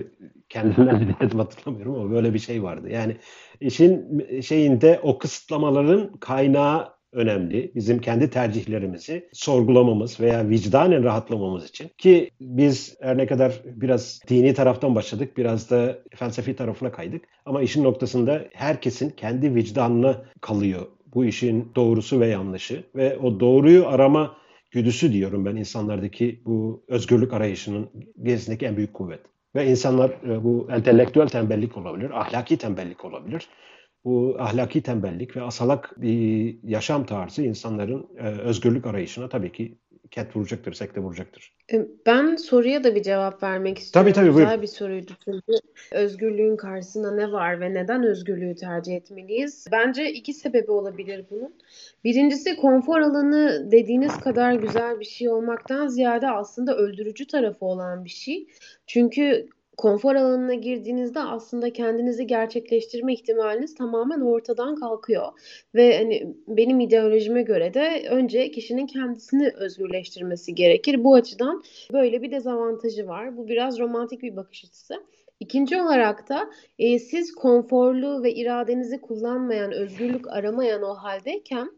kendimden 0.50 1.00
dinledim 1.00 1.40
hatırlamıyorum 1.40 1.96
ama 1.96 2.12
böyle 2.12 2.34
bir 2.34 2.40
şey 2.40 2.64
vardı. 2.64 2.90
Yani 2.90 3.18
işin 3.62 4.20
şeyinde 4.42 5.00
o 5.04 5.18
kısıtlamaların 5.18 6.12
kaynağı 6.20 7.00
önemli. 7.12 7.72
Bizim 7.76 8.00
kendi 8.00 8.30
tercihlerimizi 8.30 9.30
sorgulamamız 9.34 10.20
veya 10.20 10.50
vicdanen 10.50 11.04
rahatlamamız 11.04 11.70
için. 11.70 11.90
Ki 11.98 12.30
biz 12.42 12.98
her 13.02 13.18
ne 13.18 13.28
kadar 13.28 13.62
biraz 13.66 14.20
dini 14.28 14.54
taraftan 14.54 14.96
başladık, 14.96 15.38
biraz 15.38 15.70
da 15.70 16.00
felsefi 16.16 16.56
tarafına 16.56 16.92
kaydık. 16.92 17.26
Ama 17.46 17.62
işin 17.62 17.84
noktasında 17.84 18.46
herkesin 18.54 19.10
kendi 19.10 19.56
vicdanına 19.56 20.26
kalıyor 20.42 20.82
bu 21.14 21.26
işin 21.26 21.72
doğrusu 21.76 22.20
ve 22.20 22.28
yanlışı. 22.28 22.84
Ve 22.96 23.18
o 23.18 23.40
doğruyu 23.40 23.88
arama 23.88 24.36
güdüsü 24.72 25.14
diyorum 25.14 25.46
ben 25.46 25.56
insanlardaki 25.56 26.42
bu 26.46 26.86
özgürlük 26.88 27.34
arayışının 27.34 27.90
gezindeki 28.24 28.66
en 28.66 28.78
büyük 28.78 28.94
kuvvet. 28.94 29.22
Ve 29.56 29.68
insanlar 29.68 30.10
e, 30.10 30.44
bu 30.44 30.68
entelektüel 30.72 31.28
tembellik 31.28 31.78
olabilir, 31.78 32.20
ahlaki 32.20 32.58
tembellik 32.58 33.06
olabilir 33.06 33.50
bu 34.04 34.36
ahlaki 34.40 34.82
tembellik 34.82 35.38
ve 35.38 35.42
asalak 35.42 36.02
bir 36.02 36.60
yaşam 36.64 37.06
tarzı 37.06 37.44
insanların 37.44 38.08
e, 38.18 38.24
özgürlük 38.24 38.86
arayışına 38.86 39.30
tabii 39.30 39.52
ki 39.52 39.78
ket 40.12 40.36
vuracaktır, 40.36 40.74
sekte 40.74 41.02
vuracaktır. 41.02 41.54
E, 41.74 41.86
ben 42.06 42.36
soruya 42.36 42.84
da 42.84 42.96
bir 42.96 43.04
cevap 43.04 43.44
vermek 43.44 43.78
istiyorum. 43.78 44.12
Tabii 44.12 44.14
tabii 44.16 44.34
Güzel 44.34 44.48
buyur. 44.50 44.62
bir 44.62 44.68
soruydu 44.68 45.12
çünkü. 45.26 45.52
Özgürlüğün 45.92 46.56
karşısında 46.58 47.12
ne 47.16 47.32
var 47.32 47.62
ve 47.62 47.74
neden 47.74 48.04
özgürlüğü 48.04 48.56
tercih 48.56 48.96
etmeliyiz? 48.96 49.66
Bence 49.72 50.12
iki 50.12 50.34
sebebi 50.34 50.72
olabilir 50.72 51.26
bunun. 51.32 51.54
Birincisi 52.04 52.56
konfor 52.56 53.00
alanı 53.00 53.68
dediğiniz 53.72 54.18
kadar 54.20 54.54
güzel 54.54 55.00
bir 55.00 55.06
şey 55.06 55.30
olmaktan 55.30 55.88
ziyade 55.88 56.30
aslında 56.30 56.78
öldürücü 56.78 57.28
tarafı 57.28 57.66
olan 57.66 58.06
bir 58.06 58.10
şey. 58.10 58.48
Çünkü 58.88 59.50
konfor 59.80 60.16
alanına 60.16 60.54
girdiğinizde 60.54 61.20
aslında 61.20 61.74
kendinizi 61.74 62.28
gerçekleştirme 62.28 63.14
ihtimaliniz 63.14 63.76
tamamen 63.76 64.22
ortadan 64.22 64.76
kalkıyor. 64.76 65.28
Ve 65.76 65.98
hani 65.98 66.36
benim 66.48 66.80
ideolojime 66.80 67.42
göre 67.42 67.74
de 67.74 68.08
önce 68.10 68.52
kişinin 68.52 68.88
kendisini 68.88 69.50
özgürleştirmesi 69.50 70.56
gerekir. 70.56 71.04
Bu 71.04 71.16
açıdan 71.16 71.64
böyle 71.94 72.22
bir 72.22 72.32
dezavantajı 72.32 73.08
var. 73.08 73.38
Bu 73.38 73.48
biraz 73.48 73.80
romantik 73.80 74.22
bir 74.22 74.36
bakış 74.36 74.66
açısı. 74.66 75.04
İkinci 75.40 75.82
olarak 75.82 76.30
da 76.30 76.50
e, 76.80 77.00
siz 77.00 77.36
konforlu 77.36 78.24
ve 78.24 78.34
iradenizi 78.34 79.02
kullanmayan, 79.02 79.72
özgürlük 79.72 80.28
aramayan 80.28 80.84
o 80.84 80.96
haldeyken 80.96 81.72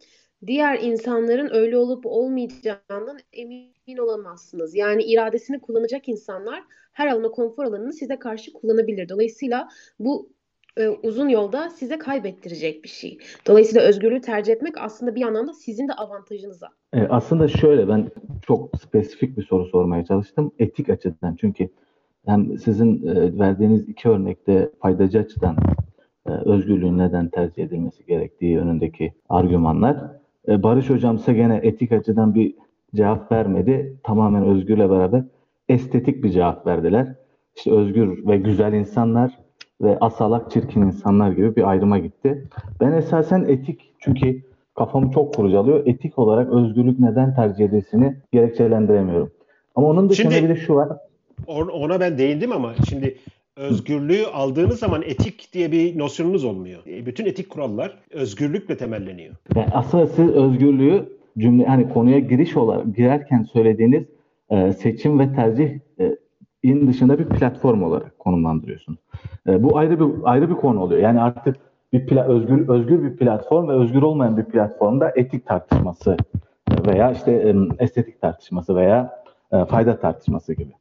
diğer 0.48 0.80
insanların 0.80 1.50
öyle 1.54 1.78
olup 1.78 2.06
olmayacağından 2.06 3.20
emin 3.34 3.74
olamazsınız. 3.98 4.76
Yani 4.76 5.04
iradesini 5.04 5.60
kullanacak 5.62 6.10
insanlar 6.10 6.64
her 6.92 7.08
alana 7.08 7.32
konfor 7.32 7.64
alanını 7.64 7.94
size 7.94 8.20
karşı 8.20 8.54
kullanabilir. 8.54 9.10
Dolayısıyla 9.10 9.68
bu 10.00 10.30
e, 10.78 10.88
uzun 10.88 11.30
yolda 11.30 11.70
size 11.70 11.98
kaybettirecek 11.98 12.84
bir 12.84 12.90
şey. 12.90 13.18
Dolayısıyla 13.48 13.82
özgürlüğü 13.82 14.22
tercih 14.22 14.54
etmek 14.54 14.78
aslında 14.78 15.16
bir 15.16 15.22
anlamda 15.22 15.54
sizin 15.54 15.88
de 15.88 15.94
avantajınıza. 15.94 16.68
E, 16.94 17.02
aslında 17.02 17.48
şöyle 17.48 17.88
ben 17.88 18.10
çok 18.42 18.70
spesifik 18.82 19.38
bir 19.38 19.44
soru 19.44 19.66
sormaya 19.66 20.06
çalıştım. 20.06 20.52
Etik 20.60 20.90
açıdan 20.90 21.36
çünkü 21.36 21.70
hem 22.26 22.58
sizin 22.58 23.08
e, 23.08 23.40
verdiğiniz 23.40 23.90
iki 23.90 24.10
örnekte 24.10 24.70
faydacı 24.82 25.20
açıdan 25.20 25.58
e, 26.26 26.32
özgürlüğün 26.32 26.98
neden 26.98 27.30
tercih 27.30 27.64
edilmesi 27.64 28.06
gerektiği 28.06 28.52
yönündeki 28.52 29.14
argümanlar. 29.30 29.98
E, 30.48 30.64
Barış 30.64 30.90
hocam 30.90 31.16
ise 31.16 31.34
gene 31.34 31.60
etik 31.64 31.92
açıdan 31.92 32.36
bir 32.36 32.56
cevap 32.96 33.32
vermedi. 33.32 33.96
Tamamen 34.04 34.44
özgürle 34.46 34.90
beraber 34.90 35.24
estetik 35.70 36.24
bir 36.24 36.30
cevap 36.30 36.68
verdiler. 36.68 37.16
İşte 37.58 37.72
özgür 37.72 38.28
ve 38.28 38.38
güzel 38.38 38.74
insanlar 38.74 39.38
ve 39.82 39.98
asalak 40.02 40.52
çirkin 40.52 40.82
insanlar 40.82 41.32
gibi 41.32 41.56
bir 41.56 41.70
ayrıma 41.70 41.98
gitti. 42.00 42.48
Ben 42.82 42.92
esasen 42.92 43.44
etik 43.48 43.82
çünkü 44.00 44.42
kafamı 44.76 45.12
çok 45.12 45.34
kurcalıyor. 45.36 45.88
Etik 45.88 46.20
olarak 46.20 46.50
özgürlük 46.54 47.00
neden 47.00 47.36
tercih 47.36 47.66
edilsini 47.66 48.16
gerekçelendiremiyorum. 48.32 49.32
Ama 49.76 49.88
onun 49.88 50.10
dışında 50.10 50.32
Şimdi- 50.32 50.44
bir 50.50 50.56
de 50.56 50.60
şu 50.60 50.76
var. 50.76 50.90
Ona 51.48 52.00
ben 52.00 52.18
değindim 52.18 52.52
ama 52.52 52.74
şimdi 52.90 53.16
özgürlüğü 53.58 54.26
aldığınız 54.34 54.80
zaman 54.80 55.02
etik 55.02 55.54
diye 55.54 55.72
bir 55.72 56.00
nosyonunuz 56.00 56.46
olmuyor. 56.46 56.80
E, 56.88 57.06
Bütün 57.06 57.26
etik 57.26 57.50
kurallar 57.50 57.98
özgürlükle 58.12 58.78
temelleniyor. 58.78 59.36
Yani 59.56 59.68
aslında 59.74 60.08
siz 60.08 60.30
özgürlüğü 60.30 61.06
cümle 61.38 61.66
hani 61.66 61.90
konuya 61.90 62.20
giriş 62.20 62.58
olarak 62.58 62.96
girerken 62.96 63.44
söylediğiniz 63.44 64.04
e, 64.50 64.74
seçim 64.74 65.20
ve 65.20 65.34
tercih 65.34 65.80
e, 66.00 66.18
in 66.64 66.88
dışında 66.88 67.20
bir 67.20 67.26
platform 67.26 67.84
olarak 67.84 68.20
konumlandırıyorsunuz. 68.20 69.00
E, 69.48 69.64
bu 69.64 69.78
ayrı 69.78 70.00
bir 70.00 70.06
ayrı 70.24 70.50
bir 70.50 70.56
konu 70.56 70.82
oluyor. 70.82 71.02
Yani 71.02 71.22
artık 71.22 71.56
bir 71.94 72.08
pla- 72.08 72.26
özgür 72.26 72.70
özgür 72.70 73.04
bir 73.04 73.18
platform 73.18 73.68
ve 73.68 73.74
özgür 73.74 74.02
olmayan 74.02 74.38
bir 74.38 74.44
platformda 74.44 75.12
etik 75.16 75.46
tartışması 75.46 76.18
veya 76.88 77.12
işte 77.12 77.32
e, 77.32 77.56
estetik 77.84 78.22
tartışması 78.22 78.76
veya 78.76 79.24
e, 79.52 79.66
fayda 79.66 80.00
tartışması 80.00 80.54
gibi. 80.54 80.72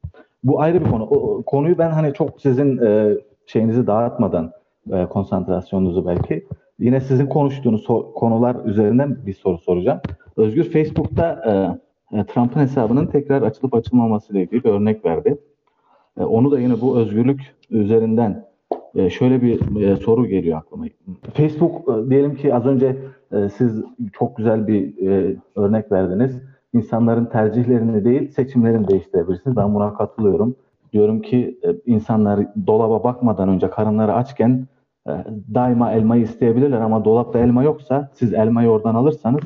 Bu 0.44 0.60
ayrı 0.60 0.84
bir 0.84 0.90
konu. 0.90 1.04
O, 1.04 1.42
konuyu 1.42 1.78
ben 1.78 1.90
hani 1.90 2.14
çok 2.14 2.40
sizin 2.40 2.78
e, 2.78 3.14
şeyinizi 3.46 3.86
dağıtmadan 3.86 4.52
e, 4.92 5.06
konsantrasyonunuzu 5.06 6.06
belki 6.06 6.46
yine 6.78 7.00
sizin 7.00 7.26
konuştuğunuz 7.26 7.84
so- 7.84 8.12
konular 8.14 8.56
üzerinden 8.64 9.26
bir 9.26 9.34
soru 9.34 9.58
soracağım. 9.58 10.00
Özgür 10.40 10.64
Facebook'ta 10.64 11.42
e, 11.46 11.53
e, 12.18 12.24
Trump'ın 12.24 12.61
hesabının 12.61 13.07
tekrar 13.07 13.42
açılıp 13.42 13.74
açılmaması 13.74 14.33
ile 14.33 14.42
ilgili 14.42 14.64
bir 14.64 14.68
örnek 14.68 15.05
verdi. 15.05 15.38
E, 16.20 16.22
onu 16.22 16.50
da 16.50 16.61
yine 16.61 16.81
bu 16.81 16.98
özgürlük 16.98 17.55
üzerinden 17.70 18.44
e, 18.94 19.11
şöyle 19.11 19.42
bir 19.42 19.83
e, 19.83 19.96
soru 19.96 20.26
geliyor 20.26 20.59
aklıma. 20.59 20.85
Facebook 21.35 21.88
e, 21.88 22.11
diyelim 22.11 22.35
ki 22.35 22.55
az 22.55 22.66
önce 22.66 22.96
e, 23.33 23.48
siz 23.48 23.85
çok 24.12 24.37
güzel 24.37 24.66
bir 24.66 25.09
e, 25.09 25.37
örnek 25.57 25.92
verdiniz. 25.92 26.42
İnsanların 26.72 27.24
tercihlerini 27.24 28.05
değil 28.05 28.29
seçimlerini 28.29 28.88
değiştirebilirsiniz. 28.88 29.57
Ben 29.57 29.74
buna 29.74 29.94
katılıyorum. 29.94 30.57
Diyorum 30.92 31.22
ki 31.22 31.59
e, 31.62 31.92
insanlar 31.92 32.46
dolaba 32.66 33.05
bakmadan 33.05 33.48
önce 33.48 33.70
karınları 33.70 34.14
açken 34.14 34.66
e, 35.07 35.11
daima 35.55 35.92
elmayı 35.92 36.22
isteyebilirler 36.22 36.81
ama 36.81 37.05
dolapta 37.05 37.38
elma 37.38 37.62
yoksa 37.62 38.11
siz 38.12 38.35
elmayı 38.35 38.68
oradan 38.68 38.94
alırsanız 38.94 39.40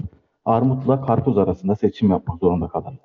armutla 0.45 1.01
karpuz 1.01 1.39
arasında 1.39 1.75
seçim 1.75 2.11
yapmak 2.11 2.39
zorunda 2.39 2.69
kalırlar. 2.69 2.99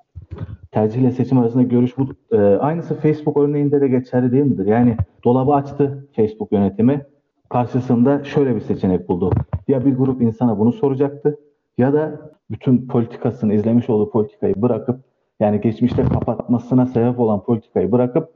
Tercihle 0.70 1.10
seçim 1.10 1.38
arasında 1.38 1.62
görüş 1.62 1.98
bu. 1.98 2.08
E, 2.36 2.36
aynısı 2.38 2.94
Facebook 2.94 3.36
örneğinde 3.36 3.80
de 3.80 3.88
geçerli 3.88 4.32
değil 4.32 4.44
midir? 4.44 4.66
Yani 4.66 4.96
dolabı 5.24 5.54
açtı 5.54 6.08
Facebook 6.16 6.52
yönetimi. 6.52 7.06
Karşısında 7.48 8.24
şöyle 8.24 8.54
bir 8.54 8.60
seçenek 8.60 9.08
buldu. 9.08 9.32
Ya 9.68 9.84
bir 9.84 9.96
grup 9.96 10.22
insana 10.22 10.58
bunu 10.58 10.72
soracaktı 10.72 11.38
ya 11.78 11.92
da 11.92 12.30
bütün 12.50 12.88
politikasını 12.88 13.54
izlemiş 13.54 13.90
olduğu 13.90 14.10
politikayı 14.10 14.62
bırakıp 14.62 15.00
yani 15.40 15.60
geçmişte 15.60 16.02
kapatmasına 16.02 16.86
sebep 16.86 17.20
olan 17.20 17.42
politikayı 17.42 17.92
bırakıp 17.92 18.28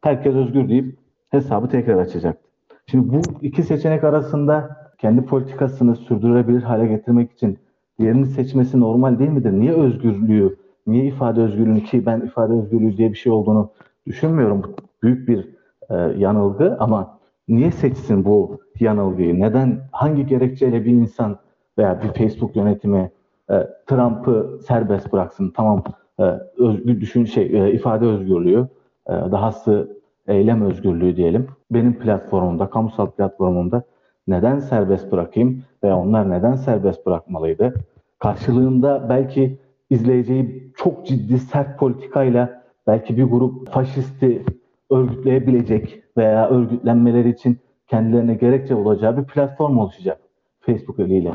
herkes 0.00 0.34
özgür 0.34 0.68
deyip 0.68 0.98
hesabı 1.30 1.68
tekrar 1.68 1.98
açacaktı. 1.98 2.48
Şimdi 2.86 3.12
bu 3.12 3.20
iki 3.42 3.62
seçenek 3.62 4.04
arasında 4.04 4.76
kendi 4.98 5.24
politikasını 5.24 5.96
sürdürülebilir 5.96 6.62
hale 6.62 6.86
getirmek 6.86 7.32
için 7.32 7.58
yerini 7.98 8.26
seçmesi 8.26 8.80
normal 8.80 9.18
değil 9.18 9.30
midir? 9.30 9.52
Niye 9.52 9.72
özgürlüğü, 9.72 10.56
niye 10.86 11.04
ifade 11.04 11.40
özgürlüğünü 11.40 11.84
ki 11.84 12.06
ben 12.06 12.20
ifade 12.20 12.52
özgürlüğü 12.52 12.96
diye 12.96 13.10
bir 13.10 13.16
şey 13.18 13.32
olduğunu 13.32 13.70
düşünmüyorum. 14.06 14.74
Büyük 15.02 15.28
bir 15.28 15.48
e, 15.90 15.94
yanılgı 16.18 16.76
ama 16.80 17.18
niye 17.48 17.70
seçsin 17.70 18.24
bu 18.24 18.60
yanılgıyı? 18.80 19.40
Neden, 19.40 19.80
hangi 19.92 20.26
gerekçeyle 20.26 20.84
bir 20.84 20.92
insan 20.92 21.36
veya 21.78 22.02
bir 22.02 22.08
Facebook 22.08 22.56
yönetimi 22.56 23.10
e, 23.50 23.66
Trump'ı 23.86 24.58
serbest 24.66 25.12
bıraksın? 25.12 25.52
Tamam 25.56 25.84
e, 26.20 26.22
özgür 26.58 27.00
düşün 27.00 27.24
şey 27.24 27.44
e, 27.44 27.72
ifade 27.72 28.06
özgürlüğü, 28.06 28.68
e, 29.06 29.12
dahası 29.12 29.96
eylem 30.28 30.62
özgürlüğü 30.62 31.16
diyelim. 31.16 31.46
Benim 31.70 31.98
platformumda, 31.98 32.70
kamusal 32.70 33.10
platformumda 33.10 33.82
neden 34.26 34.58
serbest 34.58 35.12
bırakayım 35.12 35.64
veya 35.84 35.98
onlar 35.98 36.30
neden 36.30 36.56
serbest 36.56 37.06
bırakmalıydı? 37.06 37.74
Karşılığında 38.18 39.08
belki 39.08 39.58
izleyeceği 39.90 40.72
çok 40.76 41.06
ciddi 41.06 41.38
sert 41.38 41.78
politikayla 41.78 42.62
belki 42.86 43.16
bir 43.16 43.24
grup 43.24 43.68
faşisti 43.72 44.44
örgütleyebilecek 44.90 46.02
veya 46.16 46.48
örgütlenmeleri 46.48 47.30
için 47.30 47.58
kendilerine 47.86 48.34
gerekçe 48.34 48.74
olacağı 48.74 49.16
bir 49.16 49.24
platform 49.24 49.78
oluşacak 49.78 50.20
Facebook 50.60 50.98
eliyle. 50.98 51.32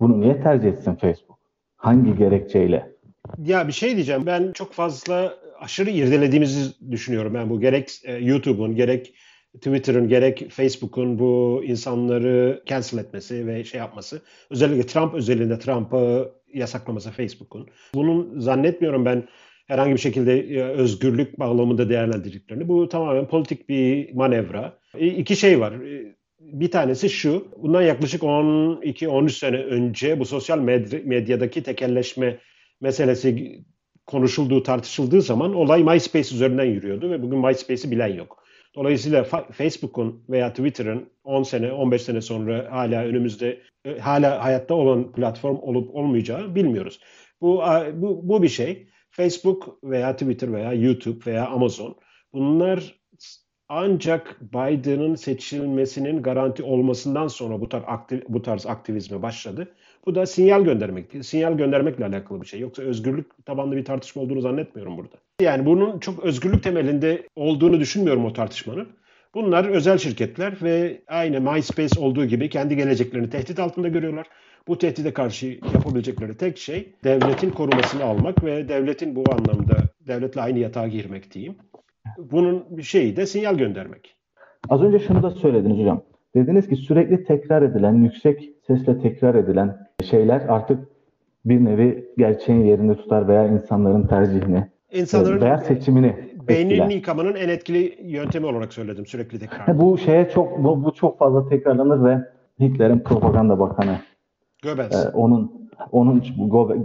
Bunu 0.00 0.20
niye 0.20 0.42
tercih 0.42 0.68
etsin 0.68 0.94
Facebook? 0.94 1.38
Hangi 1.76 2.16
gerekçeyle? 2.16 2.94
Ya 3.38 3.68
bir 3.68 3.72
şey 3.72 3.94
diyeceğim. 3.94 4.22
Ben 4.26 4.52
çok 4.52 4.72
fazla 4.72 5.34
aşırı 5.60 5.90
irdelediğimizi 5.90 6.90
düşünüyorum. 6.90 7.34
Ben 7.34 7.50
bu 7.50 7.60
gerek 7.60 7.90
e, 8.04 8.12
YouTube'un 8.12 8.76
gerek 8.76 9.14
Twitter'ın 9.54 10.08
gerek 10.08 10.50
Facebook'un 10.50 11.18
bu 11.18 11.62
insanları 11.64 12.62
cancel 12.66 12.98
etmesi 12.98 13.46
ve 13.46 13.64
şey 13.64 13.78
yapması. 13.78 14.22
Özellikle 14.50 14.86
Trump 14.86 15.14
özelinde 15.14 15.58
Trump'ı 15.58 16.32
yasaklaması 16.54 17.10
Facebook'un. 17.10 17.68
Bunun 17.94 18.40
zannetmiyorum 18.40 19.04
ben 19.04 19.28
herhangi 19.66 19.92
bir 19.92 19.98
şekilde 19.98 20.40
e, 20.40 20.62
özgürlük 20.62 21.38
bağlamında 21.38 21.88
değerlendirdiklerini. 21.88 22.68
Bu 22.68 22.88
tamamen 22.88 23.28
politik 23.28 23.68
bir 23.68 24.14
manevra. 24.14 24.78
E, 24.98 25.06
iki 25.06 25.36
şey 25.36 25.60
var. 25.60 25.72
E, 25.72 26.16
bir 26.40 26.70
tanesi 26.70 27.10
şu, 27.10 27.48
bundan 27.62 27.82
yaklaşık 27.82 28.22
12-13 28.22 29.30
sene 29.30 29.56
önce 29.56 30.20
bu 30.20 30.24
sosyal 30.24 30.58
medyadaki 31.04 31.62
tekelleşme 31.62 32.38
meselesi 32.80 33.60
konuşulduğu, 34.06 34.62
tartışıldığı 34.62 35.22
zaman 35.22 35.54
olay 35.54 35.84
MySpace 35.84 36.34
üzerinden 36.34 36.64
yürüyordu 36.64 37.10
ve 37.10 37.22
bugün 37.22 37.38
MySpace'i 37.38 37.90
bilen 37.90 38.14
yok. 38.14 38.43
Dolayısıyla 38.74 39.24
Facebook'un 39.52 40.24
veya 40.28 40.50
Twitter'ın 40.50 41.10
10 41.24 41.42
sene, 41.42 41.72
15 41.72 42.02
sene 42.02 42.20
sonra 42.20 42.68
hala 42.70 43.04
önümüzde 43.04 43.62
hala 44.00 44.44
hayatta 44.44 44.74
olan 44.74 45.12
platform 45.12 45.56
olup 45.62 45.94
olmayacağı 45.94 46.54
bilmiyoruz. 46.54 47.00
Bu 47.40 47.62
bu, 47.94 48.28
bu 48.28 48.42
bir 48.42 48.48
şey. 48.48 48.88
Facebook 49.10 49.78
veya 49.84 50.16
Twitter 50.16 50.52
veya 50.52 50.72
YouTube 50.72 51.26
veya 51.26 51.46
Amazon 51.46 51.96
bunlar 52.32 52.94
ancak 53.68 54.40
Biden'ın 54.40 55.14
seçilmesinin 55.14 56.22
garanti 56.22 56.62
olmasından 56.62 57.28
sonra 57.28 57.60
bu 57.60 57.68
tarz, 57.68 57.82
aktiv, 57.86 58.20
bu 58.28 58.42
tarz 58.42 58.66
aktivizme 58.66 59.22
başladı. 59.22 59.74
Bu 60.06 60.14
da 60.14 60.26
sinyal 60.26 60.64
göndermek. 60.64 61.24
Sinyal 61.24 61.56
göndermekle 61.56 62.06
alakalı 62.06 62.40
bir 62.40 62.46
şey. 62.46 62.60
Yoksa 62.60 62.82
özgürlük 62.82 63.46
tabanlı 63.46 63.76
bir 63.76 63.84
tartışma 63.84 64.22
olduğunu 64.22 64.40
zannetmiyorum 64.40 64.96
burada. 64.96 65.16
Yani 65.40 65.66
bunun 65.66 65.98
çok 65.98 66.24
özgürlük 66.24 66.62
temelinde 66.62 67.28
olduğunu 67.36 67.80
düşünmüyorum 67.80 68.24
o 68.24 68.32
tartışmanın. 68.32 68.88
Bunlar 69.34 69.64
özel 69.64 69.98
şirketler 69.98 70.54
ve 70.62 71.02
aynı 71.08 71.40
MySpace 71.40 72.00
olduğu 72.00 72.24
gibi 72.24 72.48
kendi 72.48 72.76
geleceklerini 72.76 73.30
tehdit 73.30 73.60
altında 73.60 73.88
görüyorlar. 73.88 74.26
Bu 74.68 74.78
tehdide 74.78 75.12
karşı 75.12 75.46
yapabilecekleri 75.74 76.36
tek 76.36 76.58
şey 76.58 76.92
devletin 77.04 77.50
korumasını 77.50 78.04
almak 78.04 78.44
ve 78.44 78.68
devletin 78.68 79.16
bu 79.16 79.24
anlamda 79.32 79.76
devletle 80.00 80.40
aynı 80.40 80.58
yatağa 80.58 80.88
girmek 80.88 81.34
diyeyim. 81.34 81.56
Bunun 82.18 82.80
şeyi 82.80 83.16
de 83.16 83.26
sinyal 83.26 83.54
göndermek. 83.54 84.16
Az 84.68 84.82
önce 84.82 84.98
şunu 84.98 85.22
da 85.22 85.30
söylediniz 85.30 85.78
hocam. 85.78 86.02
Dediniz 86.34 86.68
ki 86.68 86.76
sürekli 86.76 87.24
tekrar 87.24 87.62
edilen, 87.62 87.94
yüksek 87.94 88.50
sesle 88.66 88.98
tekrar 88.98 89.34
edilen 89.34 89.88
şeyler 90.04 90.40
artık 90.40 90.88
bir 91.44 91.64
nevi 91.64 92.08
gerçeğin 92.18 92.64
yerini 92.64 92.96
tutar 92.96 93.28
veya 93.28 93.46
insanların 93.46 94.06
tercihini 94.06 94.68
İnsanların 94.92 95.40
veya 95.40 95.58
seçimini 95.58 96.16
beyninin 96.48 96.90
yıkamanın 96.90 97.34
en 97.34 97.48
etkili 97.48 97.98
yöntemi 98.02 98.46
olarak 98.46 98.72
söyledim 98.72 99.06
sürekli 99.06 99.38
tekrar. 99.38 99.80
Bu 99.80 99.98
şeye 99.98 100.28
çok 100.28 100.64
bu, 100.64 100.84
bu 100.84 100.94
çok 100.94 101.18
fazla 101.18 101.48
tekrarlanır 101.48 102.04
ve 102.04 102.18
Hitler'in 102.60 102.98
propaganda 102.98 103.58
bakanı 103.58 103.98
Goebbels. 104.62 105.06
E, 105.06 105.08
onun 105.08 105.68
onun 105.92 106.22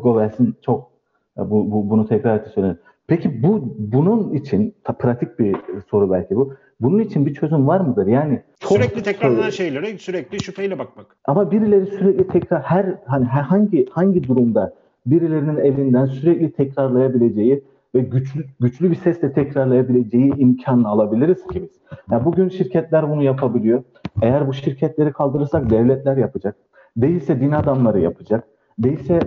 Goebbels'in 0.02 0.56
çok 0.62 0.92
e, 1.38 1.42
bu, 1.42 1.72
bu, 1.72 1.90
bunu 1.90 2.08
tekrar 2.08 2.38
etti 2.38 2.50
söylenir. 2.50 2.78
Peki 3.08 3.44
bu 3.44 3.76
bunun 3.78 4.34
için 4.34 4.76
ta, 4.84 4.94
pratik 4.94 5.40
bir 5.40 5.56
soru 5.90 6.12
belki 6.12 6.36
bu. 6.36 6.54
Bunun 6.82 7.00
için 7.00 7.26
bir 7.26 7.34
çözüm 7.34 7.68
var 7.68 7.80
mıdır? 7.80 8.08
Yani 8.08 8.42
çok 8.60 8.72
sürekli 8.72 9.04
tekrarlanan 9.04 9.50
şeylere 9.50 9.98
sürekli 9.98 10.44
şüpheyle 10.44 10.80
bakmak. 10.80 11.18
Ama 11.26 11.52
birileri 11.52 11.86
sürekli 11.86 12.28
tekrar 12.28 12.62
her 12.62 12.86
hani 13.06 13.26
hangi 13.26 13.86
hangi 13.92 14.28
durumda 14.28 14.74
birilerinin 15.06 15.58
elinden 15.58 16.06
sürekli 16.06 16.52
tekrarlayabileceği 16.52 17.64
ve 17.96 18.00
güçlü 18.00 18.46
güçlü 18.60 18.92
bir 18.92 18.96
sesle 18.96 19.34
tekrarlayabileceği 19.34 20.34
imkan 20.38 20.84
alabiliriz 20.84 21.48
ki 21.48 21.62
biz. 21.64 21.70
Yani 22.12 22.26
bugün 22.26 22.50
şirketler 22.50 23.12
bunu 23.12 23.24
yapabiliyor. 23.24 23.84
Eğer 24.22 24.48
bu 24.48 24.54
şirketleri 24.54 25.14
kaldırırsak 25.14 25.70
devletler 25.70 26.18
yapacak. 26.18 26.56
Değilse 26.98 27.42
din 27.42 27.52
adamları 27.52 28.00
yapacak. 28.00 28.44
Değilse 28.80 29.20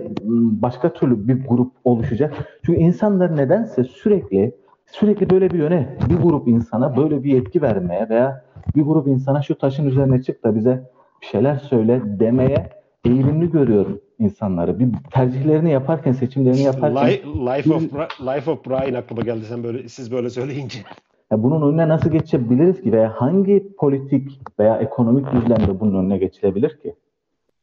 başka 0.61 0.93
türlü 0.93 1.27
bir 1.27 1.47
grup 1.47 1.71
oluşacak. 1.83 2.33
Çünkü 2.65 2.79
insanlar 2.79 3.37
nedense 3.37 3.83
sürekli 3.83 4.55
sürekli 4.93 5.29
böyle 5.29 5.49
bir 5.49 5.59
yöne 5.59 5.97
bir 6.09 6.15
grup 6.15 6.47
insana 6.47 6.97
böyle 6.97 7.23
bir 7.23 7.33
yetki 7.33 7.61
vermeye 7.61 8.09
veya 8.09 8.45
bir 8.75 8.81
grup 8.81 9.07
insana 9.07 9.41
şu 9.41 9.57
taşın 9.57 9.85
üzerine 9.85 10.21
çık 10.21 10.43
da 10.43 10.55
bize 10.55 10.89
bir 11.21 11.27
şeyler 11.27 11.55
söyle 11.55 12.01
demeye 12.05 12.69
eğilimli 13.05 13.51
görüyorum 13.51 14.01
insanları. 14.19 14.79
Bir 14.79 14.87
tercihlerini 15.11 15.71
yaparken, 15.71 16.11
seçimlerini 16.11 16.61
yaparken 16.61 17.07
Life, 17.07 17.27
life 17.27 17.73
of 17.73 17.83
Life 18.21 18.51
of 18.51 18.65
Brian 18.65 18.93
aklıma 18.93 19.21
geldi 19.21 19.45
sen 19.45 19.63
böyle 19.63 19.89
siz 19.89 20.11
böyle 20.11 20.29
söyleyince. 20.29 20.79
Ya 21.31 21.43
bunun 21.43 21.71
önüne 21.71 21.87
nasıl 21.87 22.09
geçebiliriz 22.09 22.81
ki 22.81 22.91
veya 22.91 23.13
hangi 23.15 23.75
politik 23.77 24.59
veya 24.59 24.77
ekonomik 24.77 25.31
düzlemde 25.31 25.79
bunun 25.79 26.03
önüne 26.03 26.17
geçilebilir 26.17 26.69
ki? 26.79 26.95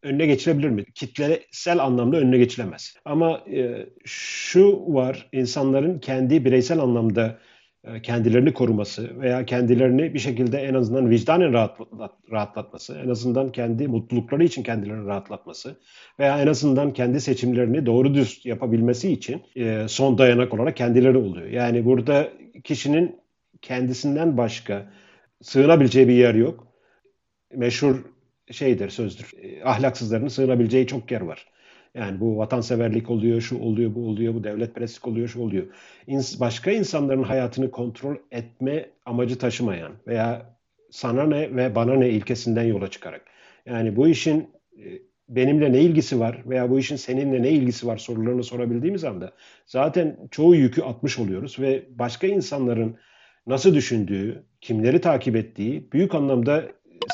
Önüne 0.02 0.26
geçilebilir 0.26 0.68
mi? 0.68 0.84
Kitlesel 0.94 1.78
anlamda 1.78 2.16
önüne 2.16 2.38
geçilemez. 2.38 2.94
Ama 3.04 3.38
e, 3.38 3.86
şu 4.04 4.84
var, 4.88 5.28
insanların 5.32 5.98
kendi 5.98 6.44
bireysel 6.44 6.78
anlamda 6.78 7.38
e, 7.84 8.02
kendilerini 8.02 8.52
koruması 8.52 9.20
veya 9.20 9.44
kendilerini 9.44 10.14
bir 10.14 10.18
şekilde 10.18 10.58
en 10.58 10.74
azından 10.74 11.10
vicdanen 11.10 11.52
rahatlat, 11.52 12.12
rahatlatması, 12.30 12.98
en 13.04 13.08
azından 13.08 13.52
kendi 13.52 13.88
mutlulukları 13.88 14.44
için 14.44 14.62
kendilerini 14.62 15.06
rahatlatması 15.06 15.76
veya 16.18 16.42
en 16.42 16.46
azından 16.46 16.92
kendi 16.92 17.20
seçimlerini 17.20 17.86
doğru 17.86 18.14
düz 18.14 18.46
yapabilmesi 18.46 19.12
için 19.12 19.42
e, 19.56 19.88
son 19.88 20.18
dayanak 20.18 20.54
olarak 20.54 20.76
kendileri 20.76 21.18
oluyor. 21.18 21.46
Yani 21.46 21.84
burada 21.84 22.28
kişinin 22.64 23.20
kendisinden 23.62 24.36
başka 24.36 24.92
sığınabileceği 25.42 26.08
bir 26.08 26.14
yer 26.14 26.34
yok. 26.34 26.66
Meşhur 27.54 27.96
şeydir, 28.50 28.88
sözdür. 28.88 29.32
E, 29.42 29.64
ahlaksızların 29.64 30.28
sığınabileceği 30.28 30.86
çok 30.86 31.10
yer 31.10 31.20
var. 31.20 31.46
Yani 31.94 32.20
bu 32.20 32.38
vatanseverlik 32.38 33.10
oluyor, 33.10 33.40
şu 33.40 33.58
oluyor, 33.58 33.94
bu 33.94 34.08
oluyor, 34.08 34.34
bu 34.34 34.44
devlet 34.44 34.74
preslik 34.74 35.06
oluyor, 35.08 35.28
şu 35.28 35.40
oluyor. 35.40 35.66
İns 36.06 36.40
başka 36.40 36.70
insanların 36.70 37.22
hayatını 37.22 37.70
kontrol 37.70 38.16
etme 38.30 38.90
amacı 39.06 39.38
taşımayan 39.38 39.92
veya 40.06 40.56
sana 40.90 41.26
ne 41.26 41.56
ve 41.56 41.74
bana 41.74 41.94
ne 41.94 42.10
ilkesinden 42.10 42.64
yola 42.64 42.90
çıkarak. 42.90 43.22
Yani 43.66 43.96
bu 43.96 44.08
işin 44.08 44.50
e, 44.78 44.84
benimle 45.28 45.72
ne 45.72 45.80
ilgisi 45.80 46.20
var 46.20 46.42
veya 46.46 46.70
bu 46.70 46.78
işin 46.78 46.96
seninle 46.96 47.42
ne 47.42 47.50
ilgisi 47.50 47.86
var 47.86 47.96
sorularını 47.96 48.44
sorabildiğimiz 48.44 49.04
anda 49.04 49.32
zaten 49.66 50.16
çoğu 50.30 50.54
yükü 50.54 50.82
atmış 50.82 51.18
oluyoruz 51.18 51.58
ve 51.60 51.84
başka 51.90 52.26
insanların 52.26 52.96
nasıl 53.46 53.74
düşündüğü, 53.74 54.44
kimleri 54.60 55.00
takip 55.00 55.36
ettiği 55.36 55.92
büyük 55.92 56.14
anlamda 56.14 56.64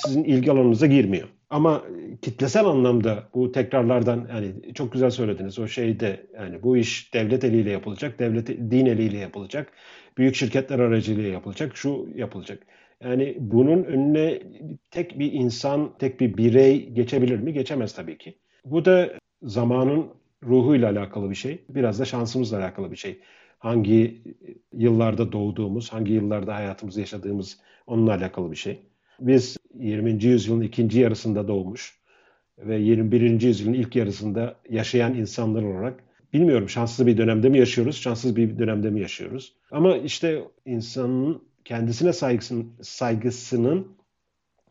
sizin 0.05 0.25
ilgi 0.25 0.53
alanınıza 0.53 0.87
girmiyor. 0.87 1.29
Ama 1.51 1.85
kitlesel 2.23 2.65
anlamda 2.65 3.29
bu 3.35 3.53
tekrarlardan 3.53 4.29
yani 4.31 4.75
çok 4.75 4.93
güzel 4.93 5.11
söylediniz 5.11 5.59
o 5.59 5.69
şeyde 5.69 6.27
yani 6.35 6.63
bu 6.63 6.77
iş 6.77 7.15
devlet 7.15 7.45
eliyle 7.45 7.71
yapılacak, 7.71 8.19
devlet 8.19 8.49
din 8.49 8.87
eliyle 8.87 9.19
yapılacak, 9.19 9.73
büyük 10.19 10.35
şirketler 10.35 10.79
aracılığıyla 10.79 11.31
yapılacak, 11.31 11.77
şu 11.77 12.09
yapılacak. 12.15 12.67
Yani 13.03 13.37
bunun 13.41 13.85
önüne 13.85 14.43
tek 14.91 15.19
bir 15.19 15.33
insan, 15.33 15.99
tek 15.99 16.21
bir 16.21 16.37
birey 16.37 16.89
geçebilir 16.91 17.39
mi? 17.39 17.53
Geçemez 17.53 17.95
tabii 17.95 18.19
ki. 18.19 18.39
Bu 18.65 18.85
da 18.85 19.13
zamanın 19.43 20.07
ruhuyla 20.45 20.91
alakalı 20.91 21.31
bir 21.31 21.35
şey. 21.35 21.65
Biraz 21.69 22.01
da 22.01 22.05
şansımızla 22.05 22.59
alakalı 22.59 22.91
bir 22.91 22.97
şey. 22.97 23.21
Hangi 23.59 24.23
yıllarda 24.73 25.33
doğduğumuz, 25.33 25.93
hangi 25.93 26.13
yıllarda 26.13 26.55
hayatımızı 26.55 27.01
yaşadığımız 27.01 27.61
onunla 27.87 28.15
alakalı 28.15 28.51
bir 28.51 28.57
şey. 28.57 28.83
Biz 29.21 29.57
20. 29.75 30.25
yüzyılın 30.25 30.61
ikinci 30.61 31.01
yarısında 31.01 31.49
doğmuş 31.49 31.99
ve 32.59 32.77
21. 32.77 33.41
yüzyılın 33.41 33.73
ilk 33.73 33.97
yarısında 33.97 34.57
yaşayan 34.71 35.15
insanlar 35.15 35.63
olarak 35.63 36.05
bilmiyorum 36.33 36.69
şanslı 36.69 37.07
bir 37.07 37.17
dönemde 37.17 37.49
mi 37.49 37.59
yaşıyoruz, 37.59 37.97
şanssız 37.97 38.37
bir 38.37 38.59
dönemde 38.59 38.91
mi 38.91 39.01
yaşıyoruz? 39.01 39.57
Ama 39.71 39.97
işte 39.97 40.43
insanın 40.65 41.43
kendisine 41.65 42.13
saygısının, 42.13 42.73
saygısının 42.83 43.97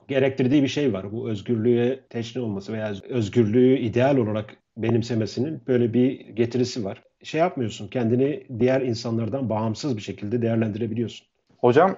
gerektirdiği 0.07 0.63
bir 0.63 0.67
şey 0.67 0.93
var. 0.93 1.11
Bu 1.11 1.29
özgürlüğe 1.29 1.99
teşne 2.09 2.41
olması 2.41 2.73
veya 2.73 2.93
özgürlüğü 3.09 3.77
ideal 3.77 4.17
olarak 4.17 4.57
benimsemesinin 4.77 5.61
böyle 5.67 5.93
bir 5.93 6.19
getirisi 6.19 6.85
var. 6.85 7.03
Şey 7.23 7.39
yapmıyorsun, 7.41 7.87
kendini 7.87 8.47
diğer 8.59 8.81
insanlardan 8.81 9.49
bağımsız 9.49 9.97
bir 9.97 10.01
şekilde 10.01 10.41
değerlendirebiliyorsun. 10.41 11.27
Hocam 11.57 11.95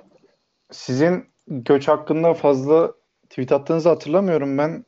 sizin 0.71 1.23
göç 1.47 1.87
hakkında 1.87 2.33
fazla 2.33 2.93
tweet 3.29 3.51
attığınızı 3.51 3.89
hatırlamıyorum 3.89 4.57
ben. 4.57 4.85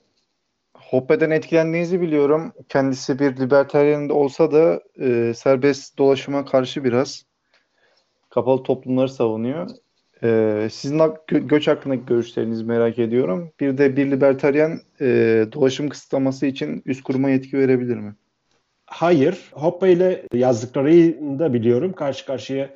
Hoppe'den 0.77 1.29
etkilendiğinizi 1.29 2.01
biliyorum. 2.01 2.53
Kendisi 2.69 3.19
bir 3.19 3.37
libertaryen 3.37 4.09
olsa 4.09 4.51
da 4.51 4.81
e, 4.99 5.33
serbest 5.33 5.97
dolaşıma 5.97 6.45
karşı 6.45 6.83
biraz 6.83 7.25
kapalı 8.29 8.63
toplumları 8.63 9.09
savunuyor. 9.09 9.69
E, 10.23 10.67
sizin 10.71 10.99
gö- 10.99 11.47
göç 11.47 11.67
hakkındaki 11.67 12.05
görüşlerinizi 12.05 12.63
merak 12.63 12.99
ediyorum. 12.99 13.51
Bir 13.59 13.77
de 13.77 13.97
bir 13.97 14.11
libertaryen 14.11 14.81
e, 15.01 15.05
dolaşım 15.51 15.89
kısıtlaması 15.89 16.45
için 16.45 16.81
üst 16.85 17.03
kuruma 17.03 17.29
yetki 17.29 17.57
verebilir 17.57 17.97
mi? 17.97 18.15
Hayır. 18.85 19.49
Hoppe 19.51 19.91
ile 19.91 20.25
yazdıklarını 20.33 21.39
da 21.39 21.53
biliyorum. 21.53 21.93
Karşı 21.93 22.25
karşıya 22.25 22.69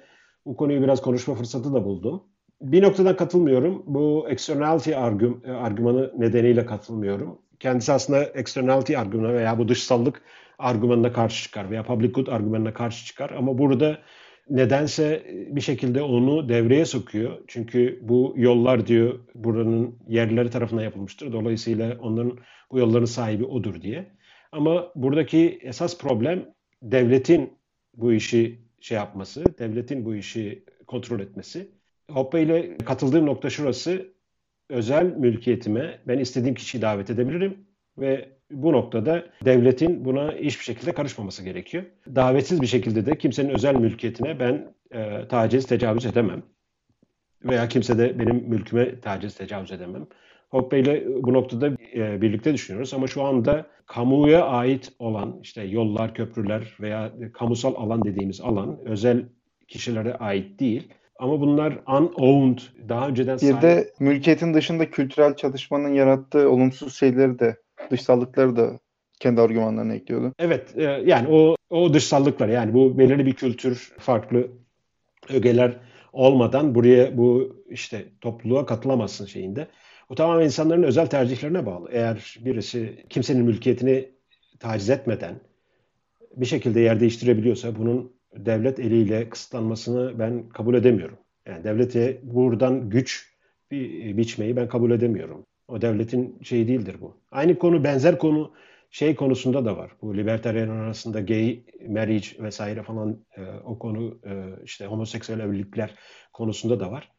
bu 0.45 0.55
konuyu 0.55 0.81
biraz 0.81 1.01
konuşma 1.01 1.35
fırsatı 1.35 1.73
da 1.73 1.85
buldum. 1.85 2.23
Bir 2.63 2.81
noktadan 2.83 3.15
katılmıyorum. 3.15 3.83
Bu 3.85 4.25
externality 4.29 4.95
argüm, 4.95 5.41
argümanı 5.47 6.13
nedeniyle 6.17 6.65
katılmıyorum. 6.65 7.39
Kendisi 7.59 7.91
aslında 7.93 8.23
externality 8.23 8.97
argümanı 8.97 9.33
veya 9.33 9.57
bu 9.57 9.67
dışsallık 9.67 10.21
argümanına 10.59 11.13
karşı 11.13 11.43
çıkar 11.43 11.71
veya 11.71 11.83
public 11.83 12.11
good 12.11 12.27
argümanına 12.27 12.73
karşı 12.73 13.05
çıkar. 13.05 13.29
Ama 13.29 13.57
burada 13.57 13.99
nedense 14.49 15.23
bir 15.49 15.61
şekilde 15.61 16.01
onu 16.01 16.49
devreye 16.49 16.85
sokuyor. 16.85 17.37
Çünkü 17.47 17.99
bu 18.01 18.33
yollar 18.37 18.87
diyor 18.87 19.19
buranın 19.35 19.99
yerlileri 20.07 20.49
tarafından 20.49 20.83
yapılmıştır. 20.83 21.33
Dolayısıyla 21.33 21.97
onların 22.01 22.37
bu 22.71 22.79
yolların 22.79 23.05
sahibi 23.05 23.45
odur 23.45 23.81
diye. 23.81 24.11
Ama 24.51 24.91
buradaki 24.95 25.59
esas 25.61 25.97
problem 25.97 26.45
devletin 26.81 27.53
bu 27.93 28.13
işi 28.13 28.59
şey 28.81 28.97
yapması, 28.97 29.45
devletin 29.59 30.05
bu 30.05 30.15
işi 30.15 30.65
kontrol 30.87 31.19
etmesi. 31.19 31.82
Hoppe 32.11 32.41
ile 32.41 32.77
katıldığım 32.77 33.25
nokta 33.25 33.49
şurası. 33.49 34.13
Özel 34.69 35.05
mülkiyetime 35.05 35.99
ben 36.07 36.19
istediğim 36.19 36.55
kişiyi 36.55 36.81
davet 36.81 37.09
edebilirim 37.09 37.57
ve 37.97 38.29
bu 38.51 38.73
noktada 38.73 39.25
devletin 39.45 40.05
buna 40.05 40.31
hiçbir 40.33 40.63
şekilde 40.63 40.93
karışmaması 40.93 41.43
gerekiyor. 41.43 41.83
Davetsiz 42.15 42.61
bir 42.61 42.67
şekilde 42.67 43.05
de 43.05 43.17
kimsenin 43.17 43.49
özel 43.49 43.75
mülkiyetine 43.75 44.39
ben 44.39 44.73
e, 44.91 45.27
taciz, 45.27 45.67
tecavüz 45.67 46.05
edemem. 46.05 46.43
Veya 47.43 47.67
kimse 47.67 47.97
de 47.97 48.19
benim 48.19 48.35
mülküme 48.35 48.99
taciz, 48.99 49.35
tecavüz 49.35 49.71
edemem. 49.71 50.07
Hoppe 50.49 50.79
ile 50.79 51.03
bu 51.23 51.33
noktada 51.33 51.67
e, 51.95 52.21
birlikte 52.21 52.53
düşünüyoruz 52.53 52.93
ama 52.93 53.07
şu 53.07 53.23
anda 53.23 53.67
kamuya 53.85 54.45
ait 54.45 54.93
olan 54.99 55.39
işte 55.41 55.63
yollar, 55.63 56.13
köprüler 56.13 56.77
veya 56.81 57.13
kamusal 57.33 57.75
alan 57.75 58.05
dediğimiz 58.05 58.41
alan 58.41 58.79
özel 58.85 59.25
kişilere 59.67 60.13
ait 60.13 60.59
değil. 60.59 60.87
Ama 61.19 61.41
bunlar 61.41 61.79
unowned, 61.87 62.59
daha 62.89 63.07
önceden 63.07 63.37
Bir 63.37 63.61
de 63.61 63.93
mülkiyetin 63.99 64.53
dışında 64.53 64.89
kültürel 64.89 65.35
çalışmanın 65.35 65.93
yarattığı 65.93 66.49
olumsuz 66.49 66.95
şeyleri 66.95 67.39
de, 67.39 67.57
dışsallıkları 67.91 68.55
da 68.55 68.79
kendi 69.19 69.41
argümanlarına 69.41 69.93
ekliyordu. 69.93 70.33
Evet, 70.39 70.77
e, 70.77 70.83
yani 70.83 71.27
o 71.31 71.55
o 71.69 71.93
dışsallıklar 71.93 72.47
yani 72.47 72.73
bu 72.73 72.97
belirli 72.97 73.25
bir 73.25 73.33
kültür, 73.33 73.93
farklı 73.99 74.47
ögeler 75.29 75.77
olmadan 76.13 76.75
buraya 76.75 77.17
bu 77.17 77.55
işte 77.69 78.05
topluluğa 78.21 78.65
katılamazsın 78.65 79.25
şeyinde. 79.25 79.67
Bu 80.09 80.15
tamamen 80.15 80.45
insanların 80.45 80.83
özel 80.83 81.07
tercihlerine 81.07 81.65
bağlı. 81.65 81.89
Eğer 81.91 82.37
birisi 82.45 83.05
kimsenin 83.09 83.45
mülkiyetini 83.45 84.09
taciz 84.59 84.89
etmeden 84.89 85.39
bir 86.35 86.45
şekilde 86.45 86.79
yer 86.79 86.99
değiştirebiliyorsa 86.99 87.75
bunun 87.75 88.13
devlet 88.35 88.79
eliyle 88.79 89.29
kısıtlanmasını 89.29 90.19
ben 90.19 90.49
kabul 90.49 90.75
edemiyorum. 90.75 91.17
Yani 91.47 91.63
devlete 91.63 92.19
buradan 92.23 92.89
güç 92.89 93.33
bir 93.71 94.17
biçmeyi 94.17 94.55
ben 94.55 94.67
kabul 94.67 94.91
edemiyorum. 94.91 95.45
O 95.67 95.81
devletin 95.81 96.39
şeyi 96.43 96.67
değildir 96.67 96.95
bu. 97.01 97.17
Aynı 97.31 97.57
konu 97.59 97.83
benzer 97.83 98.17
konu 98.17 98.53
şey 98.91 99.15
konusunda 99.15 99.65
da 99.65 99.77
var. 99.77 99.91
Bu 100.01 100.17
libertaryen 100.17 100.69
arasında 100.69 101.21
gay 101.21 101.63
marriage 101.87 102.27
vesaire 102.39 102.83
falan 102.83 103.25
e, 103.37 103.41
o 103.65 103.79
konu 103.79 104.19
e, 104.25 104.63
işte 104.63 104.85
homoseksüel 104.85 105.39
evlilikler 105.39 105.95
konusunda 106.33 106.79
da 106.79 106.91
var. 106.91 107.11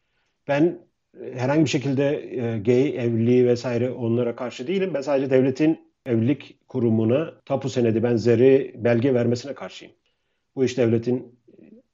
Ben 0.47 0.79
herhangi 1.33 1.63
bir 1.63 1.69
şekilde 1.69 2.35
e, 2.35 2.59
gay 2.59 3.05
evliliği 3.05 3.47
vesaire 3.47 3.91
onlara 3.91 4.35
karşı 4.35 4.67
değilim. 4.67 4.91
Ben 4.93 5.01
sadece 5.01 5.29
devletin 5.29 5.79
evlilik 6.05 6.59
kurumuna 6.67 7.33
tapu 7.45 7.69
senedi 7.69 8.03
benzeri 8.03 8.75
belge 8.77 9.13
vermesine 9.13 9.53
karşıyım. 9.53 9.93
Bu 10.55 10.65
iş 10.65 10.77
devletin 10.77 11.39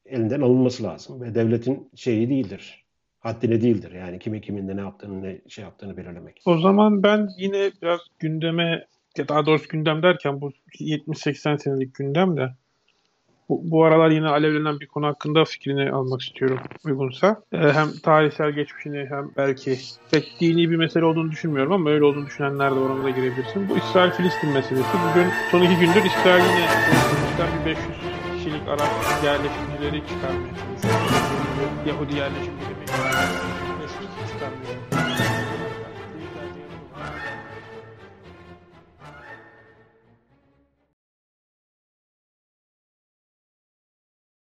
elinden 0.06 0.42
alınması 0.42 0.84
lazım 0.84 1.22
ve 1.22 1.36
devletin 1.36 1.90
şeyi 1.96 2.30
değildir. 2.30 2.86
Haddine 3.20 3.62
değildir. 3.62 3.92
Yani 3.92 4.20
kimi 4.20 4.42
kiminde 4.42 4.76
ne 4.76 4.82
yaptığını 4.82 5.24
ne 5.24 5.42
şey 5.48 5.64
yaptığını 5.64 5.98
belirlemek. 5.98 6.42
O 6.46 6.58
zaman 6.58 7.04
ben 7.04 7.30
yine 7.38 7.72
biraz 7.82 8.00
gündeme 8.20 8.88
daha 9.30 9.46
doğrusu 9.46 9.68
gündem 9.68 10.04
derken 10.04 10.42
bu 10.42 10.52
70-80 10.80 11.60
senelik 11.60 11.96
gündem 11.96 12.38
de 12.38 12.50
bu, 13.52 13.62
bu 13.72 13.84
aralar 13.84 14.10
yine 14.10 14.28
alevlenen 14.28 14.80
bir 14.80 14.88
konu 14.88 15.08
hakkında 15.08 15.46
fikrini 15.46 15.92
almak 15.92 16.22
istiyorum 16.22 16.60
uygunsa. 16.86 17.44
Ee, 17.54 17.58
hem 17.58 17.88
tarihsel 18.04 18.52
geçmişini 18.52 19.06
hem 19.10 19.32
belki 19.38 19.78
pek 20.12 20.36
dini 20.40 20.72
bir 20.72 20.76
mesele 20.76 21.06
olduğunu 21.06 21.32
düşünmüyorum 21.32 21.74
ama 21.74 21.90
öyle 21.90 22.04
olduğunu 22.04 22.26
düşünenler 22.26 22.72
de 22.72 22.80
oranına 22.80 23.10
girebilirsin. 23.10 23.70
Bu 23.70 23.78
İsrail-Filistin 23.78 24.50
meselesi. 24.50 24.98
Bugün 25.10 25.28
son 25.52 25.62
iki 25.62 25.76
gündür 25.80 26.06
İsrail 26.06 26.44
yine 26.44 26.68
bir 27.62 27.66
500 27.66 27.88
kişilik 27.88 28.11
Arap 28.70 28.90
yerleşimcileri 29.24 30.08
çıkarmaya 30.08 30.54
çalışıyor. 30.56 30.94
Yahudi 31.88 32.16
yerleşimcileri 32.16 32.86